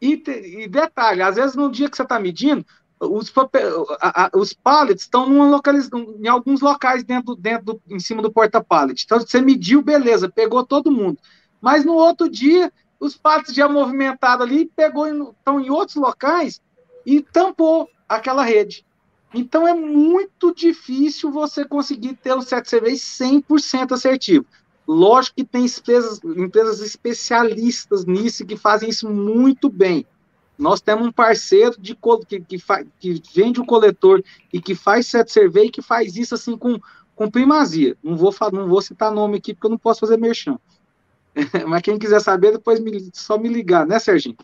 [0.00, 2.64] e, e detalhe, às vezes no dia que você está medindo,
[2.98, 5.90] os, papel, a, a, os pallets estão localiz...
[5.92, 9.02] em alguns locais dentro, dentro do, em cima do porta-pallet.
[9.04, 11.18] Então, você mediu, beleza, pegou todo mundo.
[11.60, 16.60] Mas no outro dia, os pallets já movimentaram ali, pegou estão em outros locais
[17.04, 18.86] e tampou aquela rede.
[19.34, 24.44] Então, é muito difícil você conseguir ter o CTCV 100% assertivo.
[24.86, 30.04] Lógico que tem empresas, empresas especialistas nisso que fazem isso muito bem.
[30.58, 31.96] Nós temos um parceiro de
[32.28, 32.58] que, que,
[33.00, 36.78] que vende o coletor e que faz set survey e que faz isso assim com,
[37.16, 37.96] com primazia.
[38.02, 40.58] Não vou, não vou citar nome aqui porque eu não posso fazer merchan.
[41.66, 44.36] Mas quem quiser saber, depois me, só me ligar, né, Serginho?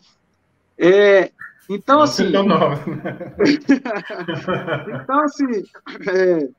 [0.77, 1.31] É,
[1.69, 2.25] então, assim.
[5.03, 5.63] então, assim.
[6.09, 6.49] É,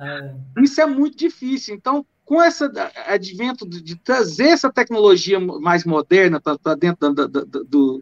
[0.00, 1.74] é, isso é muito difícil.
[1.74, 2.64] Então, com esse
[3.06, 8.00] advento de, de trazer essa tecnologia mais moderna para dentro da, da, do,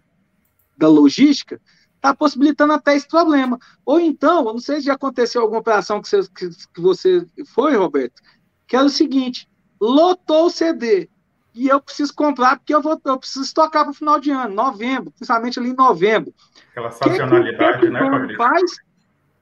[0.77, 1.59] da logística,
[1.97, 3.59] está possibilitando até esse problema.
[3.87, 7.27] Ou então, eu não sei se já aconteceu alguma operação que você, que, que você
[7.47, 8.21] foi, Roberto,
[8.67, 9.49] que era o seguinte:
[9.81, 11.09] lotou o CD
[11.55, 14.55] e eu preciso comprar porque eu, vou, eu preciso estocar para o final de ano,
[14.55, 16.33] novembro, principalmente ali em novembro.
[16.71, 18.37] Aquela sazonalidade, que, que, né, Fabrício?
[18.37, 18.77] Faz,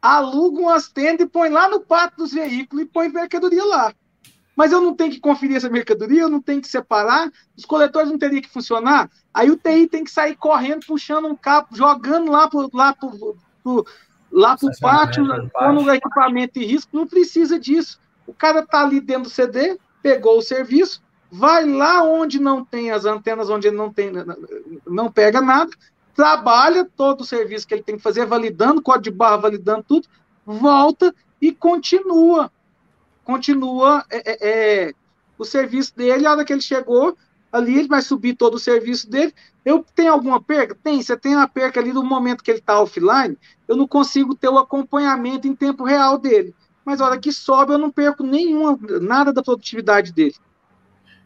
[0.03, 3.94] aluga umas tendas e põe lá no pátio dos veículos e põe mercadoria lá.
[4.57, 8.11] Mas eu não tenho que conferir essa mercadoria, eu não tenho que separar, os coletores
[8.11, 9.09] não teriam que funcionar.
[9.33, 13.37] Aí o TI tem que sair correndo, puxando um cabo, jogando lá para lá pro,
[13.62, 13.87] pro,
[14.31, 16.94] lá pro pátio, pondo o equipamento em risco.
[16.94, 18.01] Não precisa disso.
[18.27, 22.90] O cara tá ali dentro do CD, pegou o serviço, vai lá onde não tem
[22.90, 24.11] as antenas, onde não tem,
[24.87, 25.71] não pega nada,
[26.14, 30.09] trabalha todo o serviço que ele tem que fazer, validando código de barra, validando tudo,
[30.45, 32.51] volta e continua.
[33.25, 34.93] Continua é, é, é,
[35.38, 37.16] o serviço dele, a hora que ele chegou,
[37.53, 39.33] ali ele vai subir todo o serviço dele.
[39.64, 40.75] Eu tenho alguma perca?
[40.75, 43.38] Tem, você tem uma perca ali no momento que ele está offline,
[43.69, 46.55] eu não consigo ter o acompanhamento em tempo real dele.
[46.85, 50.35] Mas a hora que sobe, eu não perco nenhuma, nada da produtividade dele.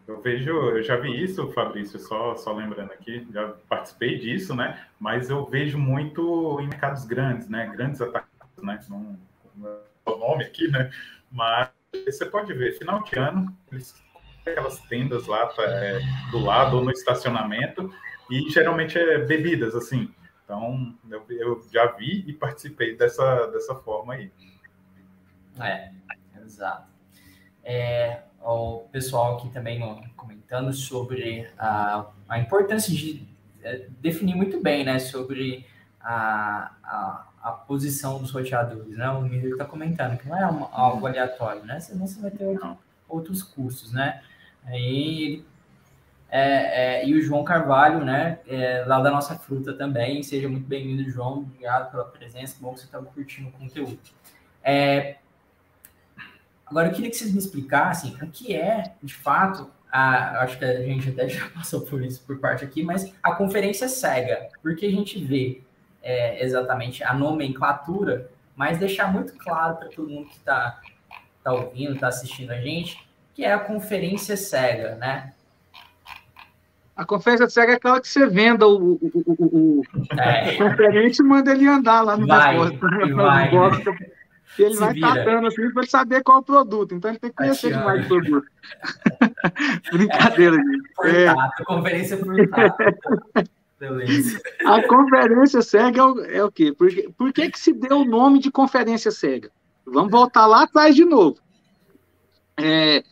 [0.07, 4.87] Eu vejo, eu já vi isso, Fabrício, só, só lembrando aqui, já participei disso, né?
[5.01, 7.67] Mas eu vejo muito em mercados grandes, né?
[7.69, 8.29] Grandes ataques,
[8.63, 8.79] né?
[8.89, 9.19] Não,
[9.57, 10.91] não é o nome aqui, né?
[11.31, 11.71] Mas
[12.05, 14.05] você pode ver, final de ano, eles
[14.47, 17.93] aquelas tendas lá é, do lado ou no estacionamento
[18.31, 20.13] e geralmente é bebidas assim.
[20.45, 24.31] Então eu, eu já vi e participei dessa, dessa forma aí.
[25.61, 25.91] É,
[26.45, 26.93] exato.
[27.63, 29.81] É, o pessoal aqui também
[30.17, 33.27] comentando sobre a, a importância de
[33.63, 35.67] é, definir muito bem, né, sobre
[36.01, 39.09] a, a, a posição dos roteadores, né?
[39.11, 41.81] O Miller está comentando que não é uma, algo aleatório, né?
[41.81, 42.79] Senão você vai ter outro,
[43.09, 44.23] outros custos, né?
[44.67, 45.45] Aí
[46.31, 48.41] é, é, e o João Carvalho, né?
[48.47, 50.23] É, lá da nossa fruta também.
[50.23, 51.39] Seja muito bem-vindo, João.
[51.39, 52.57] Obrigado pela presença.
[52.61, 53.99] Bom que você estava curtindo o conteúdo.
[54.63, 55.17] É,
[56.67, 60.65] Agora, eu queria que vocês me explicassem o que é, de fato, a, acho que
[60.65, 64.87] a gente até já passou por isso por parte aqui, mas a conferência cega, porque
[64.87, 65.61] a gente vê
[66.03, 70.81] é, exatamente a nomenclatura, mas deixar muito claro para todo mundo que está
[71.43, 75.33] tá ouvindo, está assistindo a gente, que é a conferência cega, né?
[76.97, 79.83] A conferência cega é aquela que você venda o, o, o, o,
[80.17, 80.55] é.
[80.55, 83.51] o conferente e manda ele andar lá no vai, vai,
[84.59, 85.13] e ele Se vai vira.
[85.13, 86.95] tratando assim para saber qual é o produto.
[86.95, 88.47] Então ele tem que conhecer demais o produto.
[89.93, 90.93] Brincadeira, gente.
[90.95, 91.35] Por é.
[91.35, 92.77] tato, conferência por tato.
[94.67, 96.73] A conferência cega é o, é o quê?
[96.73, 99.51] Por, que, por que, que se deu o nome de conferência cega?
[99.85, 101.39] Vamos voltar lá atrás de novo.
[102.57, 103.03] É,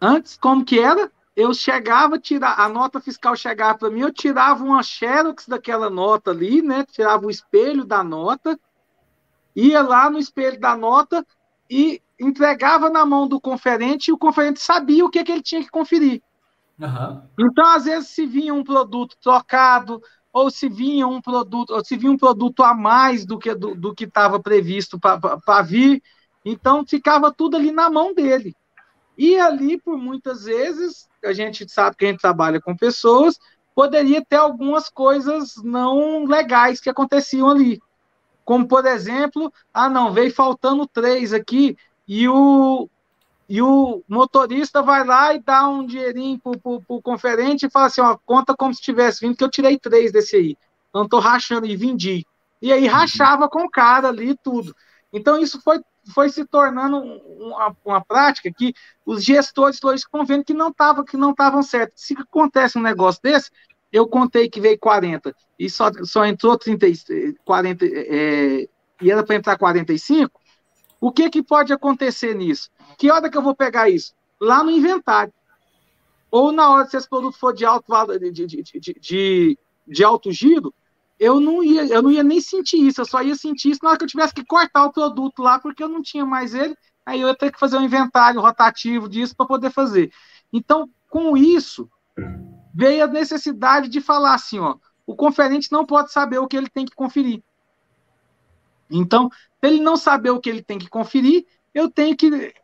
[0.00, 1.10] antes, como que era?
[1.34, 6.30] Eu chegava, tirar a nota fiscal chegava para mim, eu tirava uma xerox daquela nota
[6.30, 6.84] ali, né?
[6.90, 8.58] Tirava o espelho da nota,
[9.54, 11.24] ia lá no espelho da nota
[11.70, 15.62] e entregava na mão do conferente e o conferente sabia o que, que ele tinha
[15.62, 16.22] que conferir.
[16.78, 17.22] Uhum.
[17.38, 21.96] Então, às vezes, se vinha um produto trocado, ou se vinha um produto, ou se
[21.96, 26.02] vinha um produto a mais do que do, do que estava previsto para vir,
[26.44, 28.56] então ficava tudo ali na mão dele.
[29.16, 33.38] E ali, por muitas vezes, a gente sabe que a gente trabalha com pessoas,
[33.74, 37.80] poderia ter algumas coisas não legais que aconteciam ali.
[38.44, 41.76] Como, por exemplo, ah, não, veio faltando três aqui,
[42.06, 42.88] e o,
[43.48, 47.86] e o motorista vai lá e dá um dinheirinho pro, pro, pro conferente e fala
[47.86, 50.56] assim, ó, conta como se tivesse vindo, que eu tirei três desse aí.
[50.90, 52.26] Então, tô rachando e vendi.
[52.60, 54.74] E aí rachava com o cara ali tudo.
[55.12, 55.80] Então, isso foi,
[56.14, 58.74] foi se tornando uma, uma prática que
[59.04, 62.02] os gestores estão vendo que não estavam que não estavam certos.
[62.04, 63.50] Se acontece um negócio desse,
[63.92, 66.86] eu contei que veio 40 e só, só entrou 30,
[67.44, 68.68] 40, é,
[69.00, 70.40] e era para entrar 45,
[71.00, 72.70] o que, que pode acontecer nisso?
[72.96, 74.14] Que hora que eu vou pegar isso?
[74.40, 75.32] Lá no inventário.
[76.30, 80.72] Ou na hora, se esse produto for de alto, de, de, de, de, alto giro,
[81.18, 83.90] eu não, ia, eu não ia nem sentir isso, eu só ia sentir isso na
[83.90, 86.74] hora que eu tivesse que cortar o produto lá, porque eu não tinha mais ele,
[87.04, 90.10] aí eu ia ter que fazer um inventário rotativo disso para poder fazer.
[90.52, 91.90] Então, com isso,
[92.74, 96.68] veio a necessidade de falar assim, ó, o conferente não pode saber o que ele
[96.68, 97.42] tem que conferir.
[98.90, 102.54] Então, se ele não saber o que ele tem que conferir, eu tenho que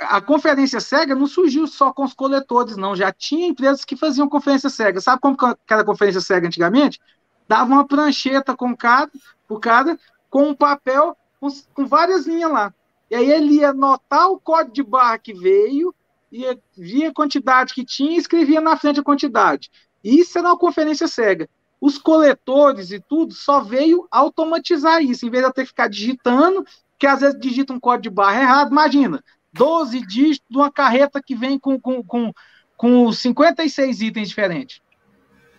[0.00, 2.94] a conferência cega não surgiu só com os coletores, não.
[2.94, 5.00] Já tinha empresas que faziam conferência cega.
[5.00, 7.00] Sabe como que era conferência cega antigamente?
[7.48, 9.12] Dava uma prancheta com cada,
[9.46, 9.98] por cada,
[10.28, 12.74] com um papel com, com várias linhas lá.
[13.10, 15.94] E aí ele ia anotar o código de barra que veio,
[16.36, 19.70] ia, via a quantidade que tinha e escrevia na frente a quantidade.
[20.02, 21.48] Isso era uma conferência cega.
[21.80, 25.88] Os coletores e tudo só veio automatizar isso, em vez de eu ter que ficar
[25.88, 26.64] digitando,
[26.98, 28.70] que às vezes digita um código de barra errado.
[28.70, 29.22] Imagina,
[29.52, 32.32] 12 dígitos de uma carreta que vem com, com, com,
[32.76, 34.80] com 56 itens diferentes.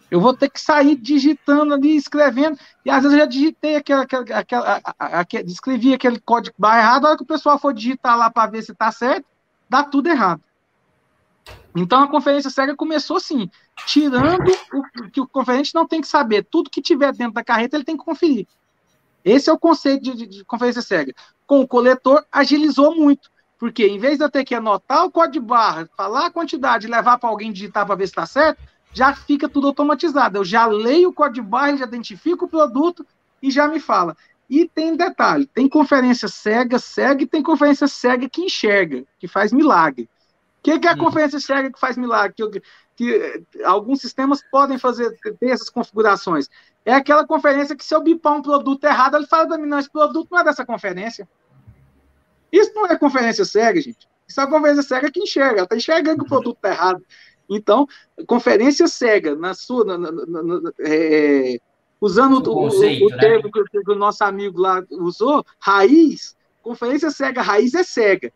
[0.09, 4.03] Eu vou ter que sair digitando ali, escrevendo, e às vezes eu já digitei aquela,
[4.03, 8.17] aquela, aquela, aquela escrevi aquele código barra errado, a hora que o pessoal for digitar
[8.17, 9.25] lá para ver se está certo,
[9.69, 10.41] dá tudo errado.
[11.75, 13.49] Então a conferência cega começou assim,
[13.85, 17.77] tirando o que o conferente não tem que saber, tudo que tiver dentro da carreta
[17.77, 18.47] ele tem que conferir.
[19.23, 21.13] Esse é o conceito de, de, de conferência cega.
[21.45, 23.29] Com o coletor, agilizou muito.
[23.59, 26.87] Porque em vez de eu ter que anotar o código de barra, falar a quantidade,
[26.87, 28.61] levar para alguém digitar para ver se está certo,
[28.93, 30.37] já fica tudo automatizado.
[30.37, 33.05] Eu já leio o código de barra, já identifico o produto
[33.41, 34.15] e já me fala.
[34.49, 39.51] E tem detalhe, tem conferência cega, cega e tem conferência cega que enxerga, que faz
[39.51, 40.09] milagre.
[40.67, 41.05] O que, que é a uhum.
[41.05, 42.33] conferência cega que faz milagre?
[42.35, 42.61] Que,
[42.93, 46.49] que, alguns sistemas podem fazer ter essas configurações.
[46.83, 49.79] É aquela conferência que se eu bipar um produto errado, ele fala para mim, não,
[49.79, 51.25] esse produto não é dessa conferência.
[52.51, 54.09] Isso não é conferência cega, gente.
[54.27, 57.01] Isso é uma conferência cega que enxerga, ela está enxergando que o produto está errado.
[57.49, 57.87] Então,
[58.27, 61.59] conferência cega, na sua, na, na, na, é,
[62.01, 63.17] usando o, conceito, o, o né?
[63.19, 68.33] termo que, que, o nosso amigo lá usou, raiz, conferência cega, raiz é cega.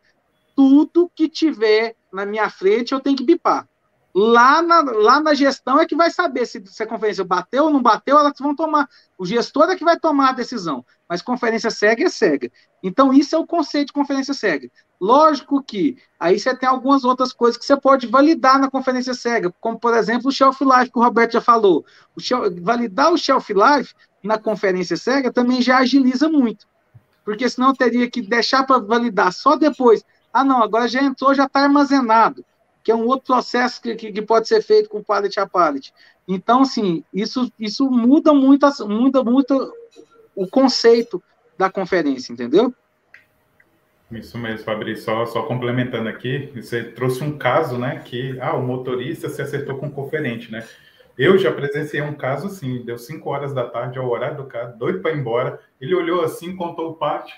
[0.55, 3.67] Tudo que tiver na minha frente eu tenho que bipar.
[4.13, 7.69] Lá na, lá na gestão é que vai saber se, se a conferência bateu ou
[7.69, 8.89] não bateu, elas vão tomar.
[9.17, 10.85] O gestor é que vai tomar a decisão.
[11.07, 12.51] Mas conferência cega é cega.
[12.83, 14.69] Então, isso é o conceito de conferência cega.
[14.99, 19.53] Lógico que aí você tem algumas outras coisas que você pode validar na conferência cega,
[19.61, 21.85] como, por exemplo, o shelf life, que o Roberto já falou.
[22.15, 26.67] O shelf, validar o shelf life na conferência cega também já agiliza muito.
[27.23, 30.03] Porque senão teria que deixar para validar só depois.
[30.33, 32.45] Ah, não, agora já entrou, já está armazenado
[32.83, 35.93] que é um outro processo que, que, que, pode ser feito com pallet a pallet.
[36.27, 39.73] Então, assim, isso, isso muda muito, muda muito
[40.35, 41.21] o conceito
[41.57, 42.73] da conferência, entendeu?
[44.11, 45.05] Isso mesmo, Fabrício.
[45.05, 49.77] Só, só complementando aqui, você trouxe um caso, né, que ah, o motorista se acertou
[49.77, 50.65] com o conferente, né?
[51.17, 54.77] Eu já presenciei um caso assim, deu 5 horas da tarde ao horário do carro,
[54.77, 55.59] doido para ir embora.
[55.79, 57.35] Ele olhou assim, contou o pátio,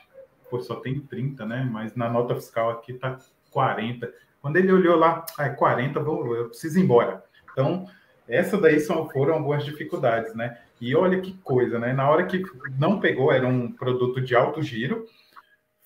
[0.54, 1.68] pô, só tem 30, né?
[1.72, 3.18] Mas na nota fiscal aqui tá
[3.50, 4.14] 40.
[4.40, 7.24] Quando ele olhou lá, ah, é 40, vou, eu preciso ir embora.
[7.52, 7.88] Então,
[8.28, 10.60] essa daí são, foram algumas dificuldades, né?
[10.80, 11.92] E olha que coisa, né?
[11.92, 12.44] Na hora que
[12.78, 15.08] não pegou, era um produto de alto giro,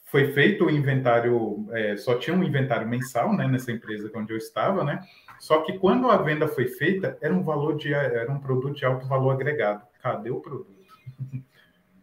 [0.04, 4.38] foi feito o inventário, é, só tinha um inventário mensal, né, nessa empresa onde eu
[4.38, 5.02] estava, né?
[5.40, 8.86] Só que quando a venda foi feita, era um valor de, era um produto de
[8.86, 9.84] alto valor agregado.
[10.02, 10.76] Cadê o produto?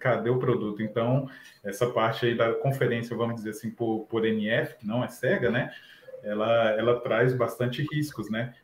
[0.05, 0.83] Cadê o produto?
[0.83, 1.31] Então,
[1.65, 5.51] essa parte aí da conferência, vamos dizer assim, por, por NF, que não é cega,
[5.51, 5.71] né?
[6.25, 8.55] ela, ela traz bastante riscos, né?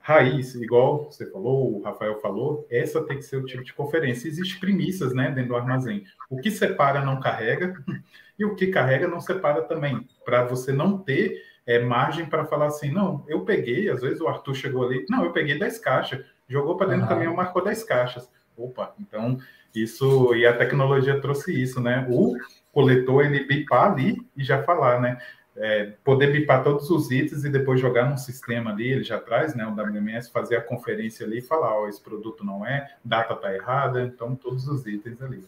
[0.00, 4.26] Raiz, igual você falou, o Rafael falou, essa tem que ser o tipo de conferência.
[4.26, 6.04] Existem premissas né, dentro do armazém.
[6.28, 7.72] O que separa não carrega,
[8.36, 12.66] e o que carrega não separa também, para você não ter é, margem para falar
[12.66, 16.24] assim, não, eu peguei, às vezes o Arthur chegou ali, não, eu peguei 10 caixas,
[16.48, 17.08] jogou para dentro uhum.
[17.08, 18.28] do caminhão, marcou 10 caixas.
[18.56, 19.38] Opa, então
[19.74, 22.06] isso, e a tecnologia trouxe isso, né?
[22.10, 22.36] O
[22.72, 25.18] coletor, ele bipar ali e já falar, né?
[25.56, 29.54] é, poder bipar todos os itens e depois jogar num sistema ali, ele já traz,
[29.54, 33.34] né, o WMS, fazer a conferência ali e falar, ó, esse produto não é, data
[33.34, 35.44] tá errada, então todos os itens ali.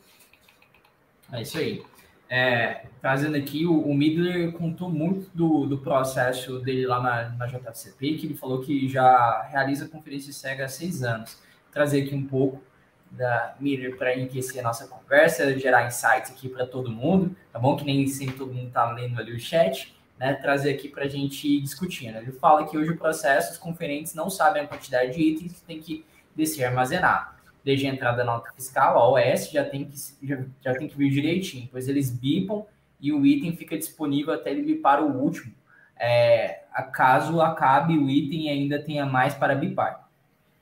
[1.32, 1.82] É isso aí.
[2.28, 7.46] É, trazendo aqui, o, o Midler contou muito do, do processo dele lá na, na
[7.46, 11.34] JCP, que ele falou que já realiza conferência cega há seis anos.
[11.34, 12.62] Vou trazer aqui um pouco
[13.10, 17.76] da Midler para enriquecer a nossa conversa, gerar insights aqui para todo mundo, tá bom?
[17.76, 21.08] Que nem sempre todo mundo está lendo ali o chat né, trazer aqui para a
[21.08, 22.16] gente ir discutindo.
[22.16, 25.60] Ele fala que hoje o processo, os conferentes não sabem a quantidade de itens que
[25.62, 27.36] tem que descer armazenar.
[27.64, 30.96] Desde a entrada da nota fiscal, a OS já tem que, já, já tem que
[30.96, 32.64] vir direitinho, pois eles bipam
[33.00, 35.52] e o item fica disponível até ele bipar o último,
[35.98, 36.60] é,
[36.92, 40.03] caso acabe o item e ainda tenha mais para bipar.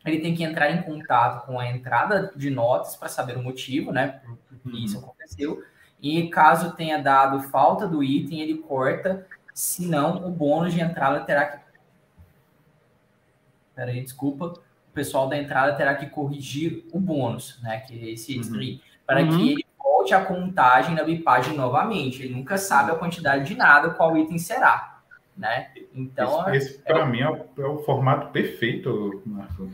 [0.05, 3.93] Ele tem que entrar em contato com a entrada de notas para saber o motivo,
[3.93, 5.63] né, por que isso aconteceu,
[6.01, 9.25] e caso tenha dado falta do item, ele corta
[9.55, 11.63] senão o bônus de entrada terá que.
[13.75, 14.47] Peraí, desculpa.
[14.47, 17.81] O pessoal da entrada terá que corrigir o bônus, né?
[17.81, 18.79] Que é esse uhum.
[19.07, 19.39] para uhum.
[19.39, 22.23] que ele volte a contagem da bipagem novamente.
[22.23, 24.91] Ele nunca sabe a quantidade de nada, qual item será.
[25.37, 25.70] Né?
[25.95, 29.70] Então, esse, esse é, para é, mim é o, é o, formato perfeito, Marco.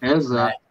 [0.00, 0.62] Exato.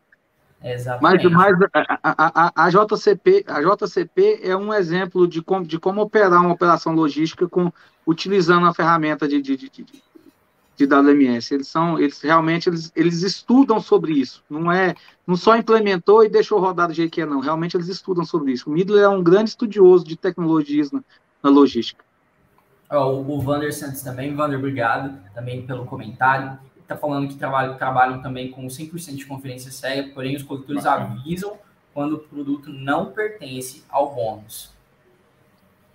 [0.63, 1.27] É, exatamente.
[1.29, 1.69] Mas, mas
[2.03, 6.53] a, a, a, JCP, a JCP é um exemplo de como, de como operar uma
[6.53, 7.71] operação logística com
[8.05, 9.85] utilizando a ferramenta de, de, de,
[10.77, 11.53] de WMS.
[11.53, 14.43] Eles são, eles realmente eles, eles estudam sobre isso.
[14.49, 17.39] Não é, não só implementou e deixou rodar do jeito que é, não.
[17.39, 18.69] Realmente eles estudam sobre isso.
[18.69, 21.03] O Midler é um grande estudioso de tecnologias na,
[21.43, 22.03] na logística.
[22.91, 26.59] O Vander Santos também, Vander, obrigado também pelo comentário.
[26.81, 31.57] Está falando que trabalham, trabalham também com 100% de conferência cega, porém os coletores avisam
[31.93, 34.73] quando o produto não pertence ao bônus.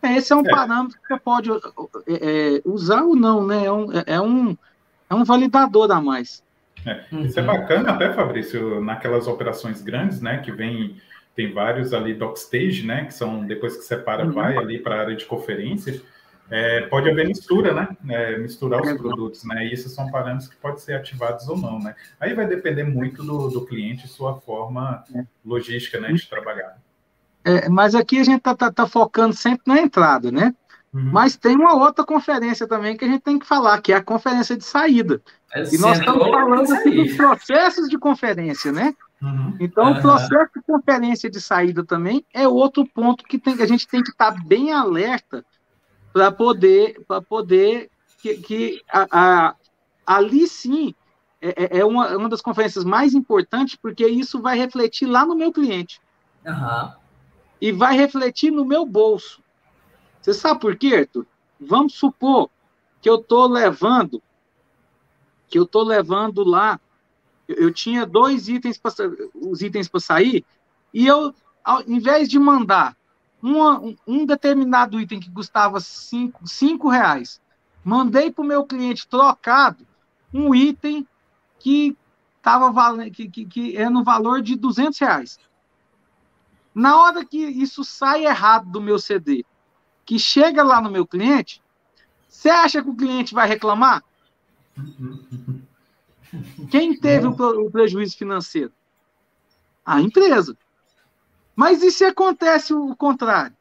[0.03, 0.51] É, esse é um é.
[0.51, 1.57] parâmetro que você pode é,
[2.57, 3.67] é, usar ou não, né?
[3.67, 4.57] É um, é, é, um,
[5.11, 6.43] é um validador a mais.
[6.87, 7.49] É, isso é uhum.
[7.49, 10.39] bacana até, Fabrício, naquelas operações grandes, né?
[10.39, 10.97] Que vem,
[11.35, 13.07] tem vários ali dockstage, né?
[13.07, 14.33] Que são, depois que separa, uhum.
[14.33, 16.01] vai ali para a área de conferência.
[16.51, 17.89] É, pode haver mistura, né?
[18.09, 19.67] É, misturar os produtos, né?
[19.67, 21.95] E esses são parâmetros que podem ser ativados ou não, né?
[22.21, 25.25] Aí vai depender muito do, do cliente e sua forma é.
[25.45, 26.77] logística, né, de trabalhar.
[27.45, 30.55] É, mas aqui a gente está tá, tá focando sempre na entrada, né?
[30.93, 31.11] Uhum.
[31.13, 34.03] Mas tem uma outra conferência também que a gente tem que falar, que é a
[34.03, 35.21] conferência de saída.
[35.53, 38.95] É e nós estamos falando aqui dos processos de conferência, né?
[39.21, 39.57] Uhum.
[39.59, 39.99] Então, uhum.
[39.99, 43.87] o processo de conferência de saída também é outro ponto que, tem, que a gente
[43.87, 45.45] tem que estar bem alerta
[46.17, 47.91] para poder, para poder
[48.23, 49.55] que, que a, a,
[50.07, 50.95] ali sim
[51.43, 55.35] é, é, é uma, uma das conferências mais importantes, porque isso vai refletir lá no
[55.35, 56.01] meu cliente.
[56.47, 56.93] Uhum.
[57.61, 59.43] E vai refletir no meu bolso.
[60.23, 61.27] Você sabe por quê, Arthur?
[61.61, 62.49] Vamos supor
[63.03, 64.23] que eu estou levando,
[65.51, 66.81] que eu estou levando lá,
[67.47, 68.91] eu, eu, tinha dois itens, pra,
[69.35, 70.47] os itens para sair,
[70.95, 72.97] e eu, ao invés de mandar
[73.47, 77.41] uma, um determinado item que custava cinco, cinco reais,
[77.85, 79.87] mandei para o meu cliente trocado
[80.35, 81.07] um item
[81.61, 81.97] que
[82.39, 85.39] estava valendo, que, que, que é no valor de 200 reais.
[86.75, 89.45] Na hora que isso sai errado do meu CD,
[90.05, 91.63] que chega lá no meu cliente,
[92.29, 94.03] você acha que o cliente vai reclamar?
[96.69, 98.73] Quem teve o, o prejuízo financeiro?
[99.85, 100.59] A empresa.
[101.57, 103.57] Mas e se acontece o contrário?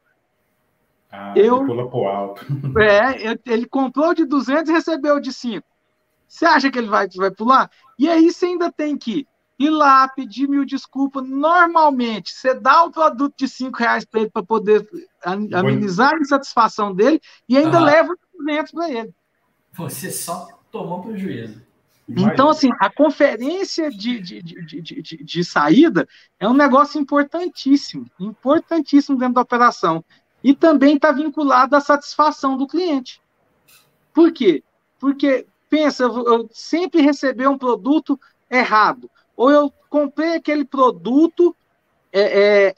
[1.09, 2.45] Ah, eu, ele pula pro alto.
[2.77, 5.65] É, ele comprou de 200 e recebeu de 5.
[6.27, 7.71] Você acha que ele vai, vai pular?
[7.97, 9.25] E aí você ainda tem que
[9.57, 11.25] ir lá, pedir mil desculpas.
[11.25, 14.85] Normalmente, você dá o produto de 5 reais para ele para poder
[15.23, 17.83] amenizar a insatisfação dele e ainda ah.
[17.83, 19.13] leva 200 para ele.
[19.71, 21.61] Você só tomou prejuízo.
[22.07, 26.07] Então, assim, a conferência de, de, de, de, saída
[26.39, 30.05] é um negócio importantíssimo, importantíssimo dentro da operação.
[30.43, 33.19] E também está vinculado à satisfação do cliente.
[34.13, 34.63] Por quê?
[34.99, 41.55] Porque, pensa, eu sempre receber um produto errado, ou eu comprei aquele produto
[42.13, 42.75] é, é,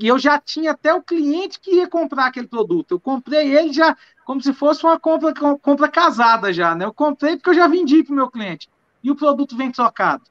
[0.00, 2.92] e eu já tinha até o cliente que ia comprar aquele produto.
[2.92, 6.84] Eu comprei ele já como se fosse uma compra, compra casada já, né?
[6.84, 8.68] Eu comprei porque eu já vendi para o meu cliente.
[9.02, 10.24] E o produto vem trocado.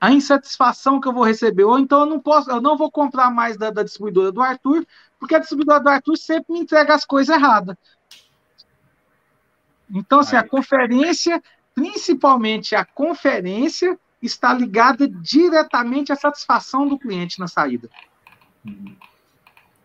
[0.00, 3.30] A insatisfação que eu vou receber, ou então eu não posso, eu não vou comprar
[3.30, 4.86] mais da, da distribuidora do Arthur,
[5.18, 7.76] porque a distribuidora do Arthur sempre me entrega as coisas erradas.
[9.90, 11.42] Então, assim, a conferência,
[11.74, 17.88] principalmente a conferência, está ligada diretamente à satisfação do cliente na saída.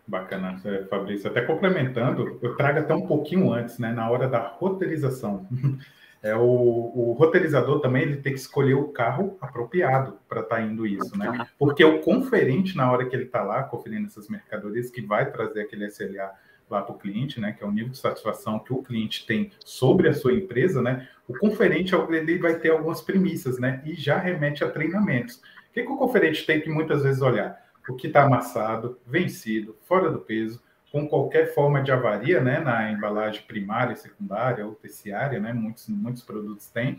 [0.06, 1.30] Bacana, é, Fabrício.
[1.30, 5.46] Até complementando, eu trago até um pouquinho antes, né, na hora da roteirização.
[6.24, 10.62] É, o, o roteirizador também ele tem que escolher o carro apropriado para estar tá
[10.62, 11.48] indo isso, né?
[11.58, 15.62] Porque o conferente, na hora que ele está lá conferindo essas mercadorias, que vai trazer
[15.62, 16.30] aquele SLA
[16.72, 17.52] lá para o cliente, né?
[17.52, 21.08] Que é o nível de satisfação que o cliente tem sobre a sua empresa, né?
[21.28, 23.80] O conferente ele vai ter algumas premissas, né?
[23.84, 25.36] E já remete a treinamentos.
[25.36, 27.62] O que, que o conferente tem que muitas vezes olhar?
[27.88, 32.90] o que está amassado, vencido, fora do peso, com qualquer forma de avaria, né, na
[32.90, 36.98] embalagem primária, secundária ou terciária, né, muitos, muitos produtos têm,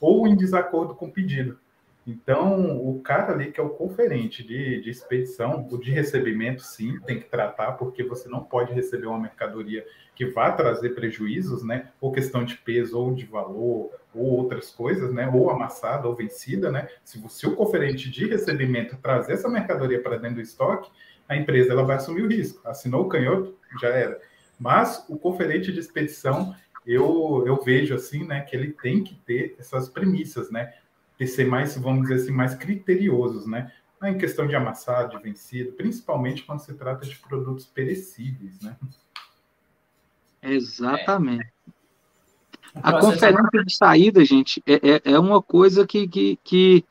[0.00, 1.58] ou em desacordo com o pedido.
[2.10, 6.98] Então, o cara ali que é o conferente de, de expedição, o de recebimento, sim,
[7.06, 9.86] tem que tratar, porque você não pode receber uma mercadoria
[10.16, 11.90] que vá trazer prejuízos, né?
[12.00, 15.30] Ou questão de peso, ou de valor, ou outras coisas, né?
[15.32, 16.88] Ou amassada ou vencida, né?
[17.04, 20.90] Se você o conferente de recebimento trazer essa mercadoria para dentro do estoque,
[21.28, 22.60] a empresa ela vai assumir o risco.
[22.68, 24.20] Assinou o canhoto, já era.
[24.58, 28.40] Mas o conferente de expedição, eu, eu vejo assim, né?
[28.40, 30.74] Que ele tem que ter essas premissas, né?
[31.20, 33.70] De ser mais, vamos dizer assim, mais criteriosos, né?
[34.02, 38.74] Em questão de amassado, de vencido, principalmente quando se trata de produtos perecíveis, né?
[40.42, 41.44] Exatamente.
[42.74, 42.80] É.
[42.82, 46.84] A conferência de saída, gente, é, é, é uma coisa que, que, que,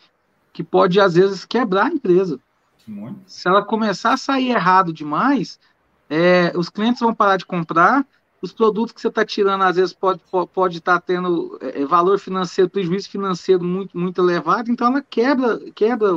[0.53, 2.39] que, pode, às vezes, quebrar a empresa.
[2.85, 3.21] Muito.
[3.25, 5.59] Se ela começar a sair errado demais,
[6.07, 8.05] é, os clientes vão parar de comprar,
[8.41, 12.19] os produtos que você está tirando, às vezes, pode estar pode tá tendo é, valor
[12.19, 16.09] financeiro, prejuízo financeiro muito, muito elevado, então ela quebra, quebra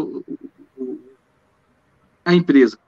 [2.24, 2.78] a empresa.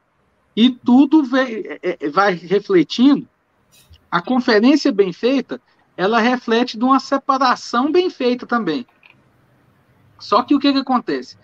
[0.56, 3.28] E tudo vem, é, é, vai refletindo.
[4.10, 5.60] A conferência bem feita,
[5.96, 8.86] ela reflete de uma separação bem feita também.
[10.18, 11.36] Só que o que, que acontece?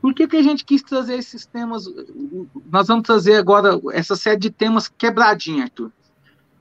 [0.00, 1.84] Por que, que a gente quis trazer esses temas?
[2.70, 5.90] Nós vamos trazer agora essa série de temas quebradinha, Arthur.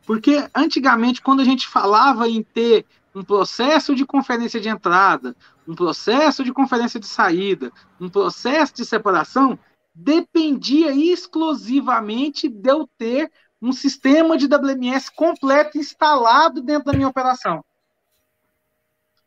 [0.10, 2.84] Porque antigamente, quando a gente falava em ter
[3.14, 5.36] um processo de conferência de entrada,
[5.68, 9.60] um processo de conferência de saída, um processo de separação,
[9.94, 13.32] dependia exclusivamente de eu ter
[13.62, 17.64] um sistema de WMS completo instalado dentro da minha operação.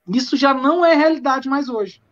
[0.08, 2.02] Isso já não é realidade mais hoje.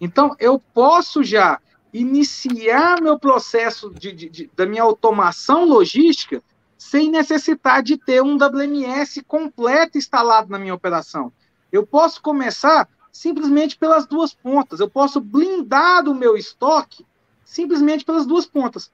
[0.00, 1.60] Então, eu posso já
[1.92, 6.42] iniciar meu processo de, de, de, da minha automação logística
[6.78, 11.32] sem necessitar de ter um WMS completo instalado na minha operação.
[11.72, 14.78] Eu posso começar simplesmente pelas duas pontas.
[14.78, 17.04] Eu posso blindar o meu estoque
[17.44, 18.92] simplesmente pelas duas pontas.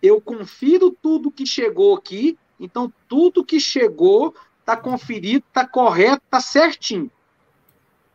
[0.00, 6.40] Eu confiro tudo que chegou aqui, então tudo que chegou está conferido, está correto, está
[6.40, 7.10] certinho.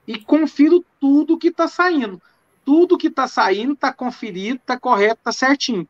[0.07, 2.21] E confiro tudo que está saindo.
[2.63, 5.87] Tudo que está saindo está conferido, está correto, está certinho.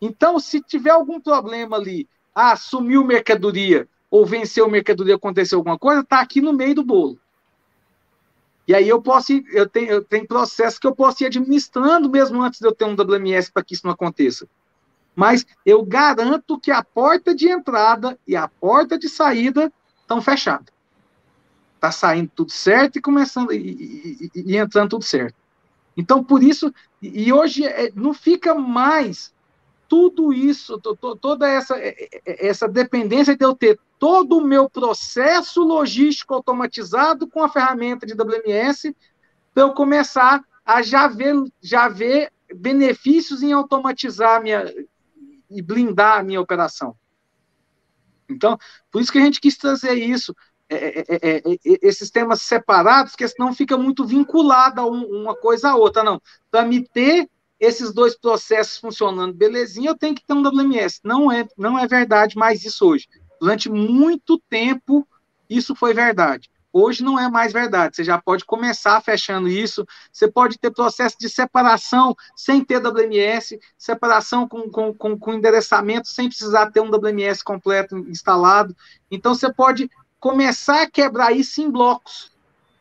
[0.00, 6.00] Então, se tiver algum problema ali, ah, sumiu mercadoria, ou venceu mercadoria, aconteceu alguma coisa,
[6.00, 7.18] está aqui no meio do bolo.
[8.66, 12.10] E aí eu posso, ir, eu tenho, eu tenho processos que eu posso ir administrando
[12.10, 14.46] mesmo antes de eu ter um WMS para que isso não aconteça.
[15.16, 19.72] Mas eu garanto que a porta de entrada e a porta de saída
[20.02, 20.68] estão fechadas.
[21.74, 25.34] Está saindo tudo certo e começando e, e, e, entrando tudo certo.
[25.96, 29.32] Então, por isso, e hoje é, não fica mais
[29.88, 30.78] tudo isso,
[31.20, 37.26] toda essa, é, é, essa dependência de eu ter todo o meu processo logístico automatizado
[37.26, 38.94] com a ferramenta de WMS,
[39.54, 44.64] para eu começar a já ver, já ver benefícios em automatizar minha,
[45.50, 46.94] e blindar a minha operação.
[48.28, 48.58] Então,
[48.90, 50.34] por isso que a gente quis trazer isso,
[50.68, 55.70] é, é, é, esses temas separados, porque senão fica muito vinculado a um, uma coisa
[55.70, 56.04] a outra.
[56.04, 56.20] Não,
[56.50, 57.26] para me ter
[57.60, 61.00] esses dois processos funcionando belezinha, eu tenho que ter um WMS.
[61.02, 63.08] Não é, não é verdade mais isso hoje.
[63.40, 65.06] Durante muito tempo,
[65.48, 66.50] isso foi verdade.
[66.72, 67.96] Hoje não é mais verdade.
[67.96, 69.86] Você já pode começar fechando isso.
[70.12, 76.08] Você pode ter processo de separação sem ter WMS, separação com, com, com, com endereçamento
[76.08, 78.76] sem precisar ter um WMS completo instalado.
[79.10, 79.90] Então, você pode
[80.20, 82.30] começar a quebrar isso em blocos.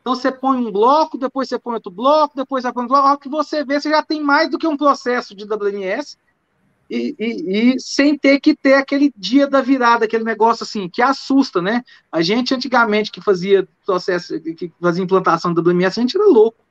[0.08, 3.22] Então você põe um bloco, depois você põe outro bloco, depois você põe outro bloco,
[3.24, 6.18] que você vê, você já tem mais do que um processo de WMS,
[6.90, 11.02] e, e, e, sem ter que ter aquele dia da virada, aquele negócio assim, que
[11.02, 11.84] assusta, né?
[12.10, 16.64] A gente antigamente que fazia processo, que fazia implantação do WMS, a gente era louco.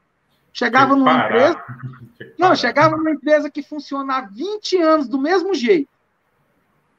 [0.51, 1.63] Chegava numa empresa.
[2.41, 5.91] Não, chegava numa empresa que funciona há 20 anos do mesmo jeito.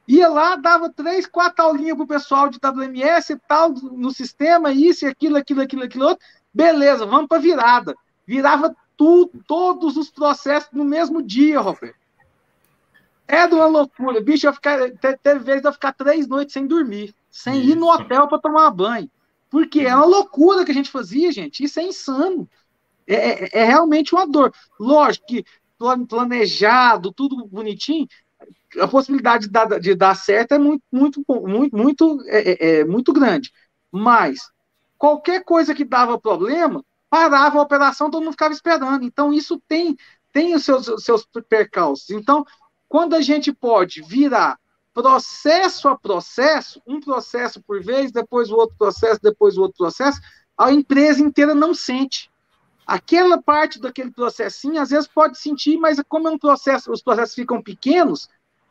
[0.08, 5.04] Ia lá, dava três, quatro aulinhas pro pessoal de WMS e tal, no sistema, isso
[5.04, 6.26] e aquilo, aquilo, aquilo, aquilo outro.
[6.52, 7.94] Beleza, vamos para virada.
[8.26, 11.98] Virava tudo, todos os processos no mesmo dia, Roberto.
[13.26, 14.22] É de uma loucura.
[14.22, 14.78] Bicho, eu ficar,
[15.22, 17.72] teve vezes eu ficar três noites sem dormir, sem Isso.
[17.72, 19.10] ir no hotel para tomar banho.
[19.50, 21.62] Porque é uma loucura que a gente fazia, gente.
[21.62, 22.48] Isso é insano.
[23.06, 24.54] É, é, é realmente uma dor.
[24.80, 25.44] Lógico que
[26.08, 28.08] planejado, tudo bonitinho,
[28.80, 32.84] a possibilidade de dar, de dar certo é muito, muito, muito, muito, é, é, é,
[32.84, 33.52] muito grande.
[33.90, 34.50] Mas
[34.98, 39.04] qualquer coisa que dava problema, parava a operação, todo mundo ficava esperando.
[39.04, 39.96] Então, isso tem,
[40.32, 42.10] tem os seus, seus percalços.
[42.10, 42.44] Então,
[42.88, 44.58] quando a gente pode virar
[44.92, 50.20] processo a processo, um processo por vez, depois o outro processo, depois o outro processo,
[50.56, 52.30] a empresa inteira não sente.
[52.84, 57.34] Aquela parte daquele processinho, às vezes pode sentir, mas como é um processo, os processos
[57.34, 58.28] ficam pequenos,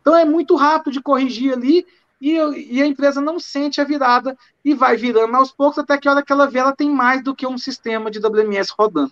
[0.07, 1.85] então é muito rápido de corrigir ali
[2.21, 6.07] e, e, a empresa não sente a virada e vai virando aos poucos até que
[6.07, 9.11] a hora que ela vê, ela tem mais do que um sistema de WMS rodando.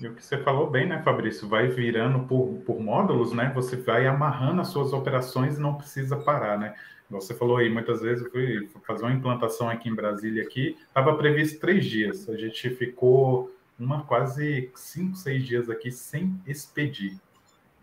[0.00, 1.46] E o que você falou bem, né, Fabrício?
[1.46, 3.52] Vai virando por, por módulos, né?
[3.54, 6.74] Você vai amarrando as suas operações e não precisa parar, né?
[7.10, 11.14] Você falou aí, muitas vezes eu fui fazer uma implantação aqui em Brasília, aqui, estava
[11.14, 12.26] previsto três dias.
[12.28, 17.18] A gente ficou uma quase cinco, seis dias aqui sem expedir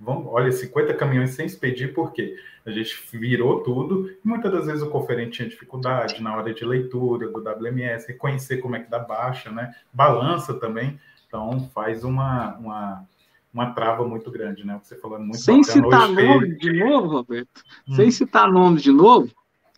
[0.03, 2.35] vamos, olha, 50 caminhões sem expedir, por quê?
[2.65, 6.63] A gente virou tudo, e muitas das vezes o conferente tinha dificuldade na hora de
[6.63, 9.73] leitura do WMS, reconhecer como é que dá baixa, né?
[9.91, 13.05] Balança também, então faz uma, uma,
[13.53, 14.79] uma trava muito grande, né?
[14.83, 17.95] Você falando muito Sem citar nomes de novo, Roberto, hum.
[17.95, 19.31] sem citar nomes de novo,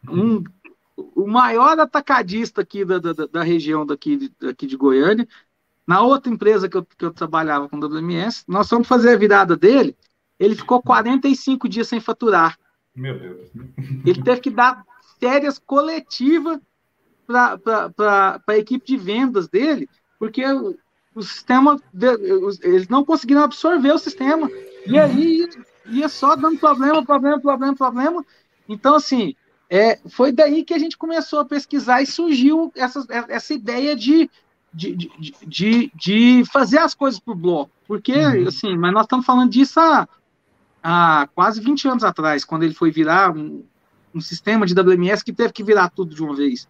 [0.10, 0.44] um,
[0.98, 5.28] o maior atacadista aqui da, da, da região daqui, daqui de Goiânia,
[5.86, 9.56] na outra empresa que eu, que eu trabalhava com WMS, nós fomos fazer a virada
[9.56, 9.96] dele,
[10.40, 12.58] ele ficou 45 dias sem faturar.
[12.96, 13.52] Meu Deus.
[14.06, 14.84] Ele teve que dar
[15.20, 16.60] férias coletivas
[17.28, 20.44] para a equipe de vendas dele, porque
[21.16, 21.82] o sistema,
[22.62, 24.50] eles não conseguiram absorver o sistema.
[24.86, 25.48] E aí
[25.88, 28.26] ia só dando problema, problema, problema, problema.
[28.68, 29.36] Então, assim,
[29.70, 34.30] é, foi daí que a gente começou a pesquisar e surgiu essa, essa ideia de,
[34.74, 37.72] de, de, de, de fazer as coisas por bloco.
[37.88, 38.48] Porque, uhum.
[38.48, 40.08] assim, mas nós estamos falando disso há
[40.88, 43.64] há quase 20 anos atrás, quando ele foi virar um,
[44.14, 46.68] um sistema de WMS que teve que virar tudo de uma vez.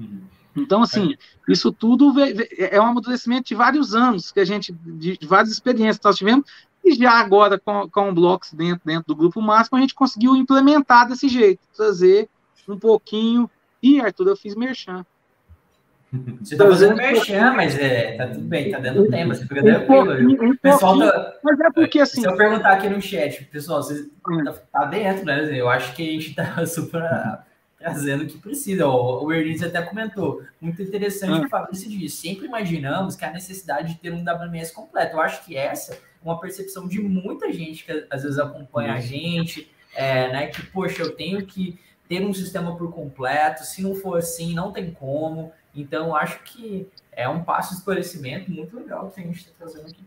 [0.00, 0.22] Uhum.
[0.56, 1.52] Então, assim, é.
[1.52, 2.12] isso tudo
[2.58, 6.50] é um amadurecimento de vários anos, que a gente, de, várias experiências que nós tivemos,
[6.84, 10.34] e já agora com, com o Blocks dentro, dentro do grupo máximo, a gente conseguiu
[10.34, 12.28] implementar desse jeito, trazer
[12.66, 13.48] um pouquinho.
[13.80, 15.06] Ih, Arthur, eu fiz merchan.
[16.40, 20.42] Você está fazendo merchan, mas é, tá tudo bem, tá dando tempo, você fica tranquilo.
[20.42, 22.22] Um pessoal tá, mas é porque assim.
[22.22, 24.08] Se eu perguntar aqui no chat, pessoal, você
[24.44, 25.48] tá, tá dentro, né?
[25.52, 27.02] Eu acho que a gente tá super
[27.78, 28.86] trazendo o que precisa.
[28.86, 32.16] O, o Ernest até comentou, muito interessante o Fabrício disse.
[32.16, 35.16] Sempre imaginamos que a necessidade de ter um WMS completo.
[35.16, 39.00] Eu acho que essa é uma percepção de muita gente que às vezes acompanha a
[39.00, 40.46] gente, é, né?
[40.46, 41.78] Que, poxa, eu tenho que
[42.08, 45.52] ter um sistema por completo, se não for assim, não tem como.
[45.80, 49.88] Então, acho que é um passo de esclarecimento muito legal que a gente está trazendo
[49.88, 50.04] aqui.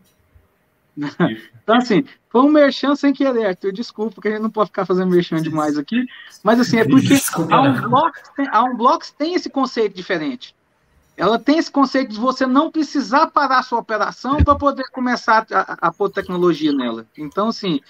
[1.62, 3.72] então, assim, foi um merchan sem querer, Arthur.
[3.72, 6.04] Desculpa, porque a gente não pode ficar fazendo merchan demais aqui.
[6.42, 7.14] Mas, assim, é porque
[7.50, 10.54] a Unblocks tem, a Unblocks tem esse conceito diferente.
[11.16, 15.46] Ela tem esse conceito de você não precisar parar a sua operação para poder começar
[15.50, 17.06] a, a, a pôr tecnologia nela.
[17.16, 17.80] Então, assim,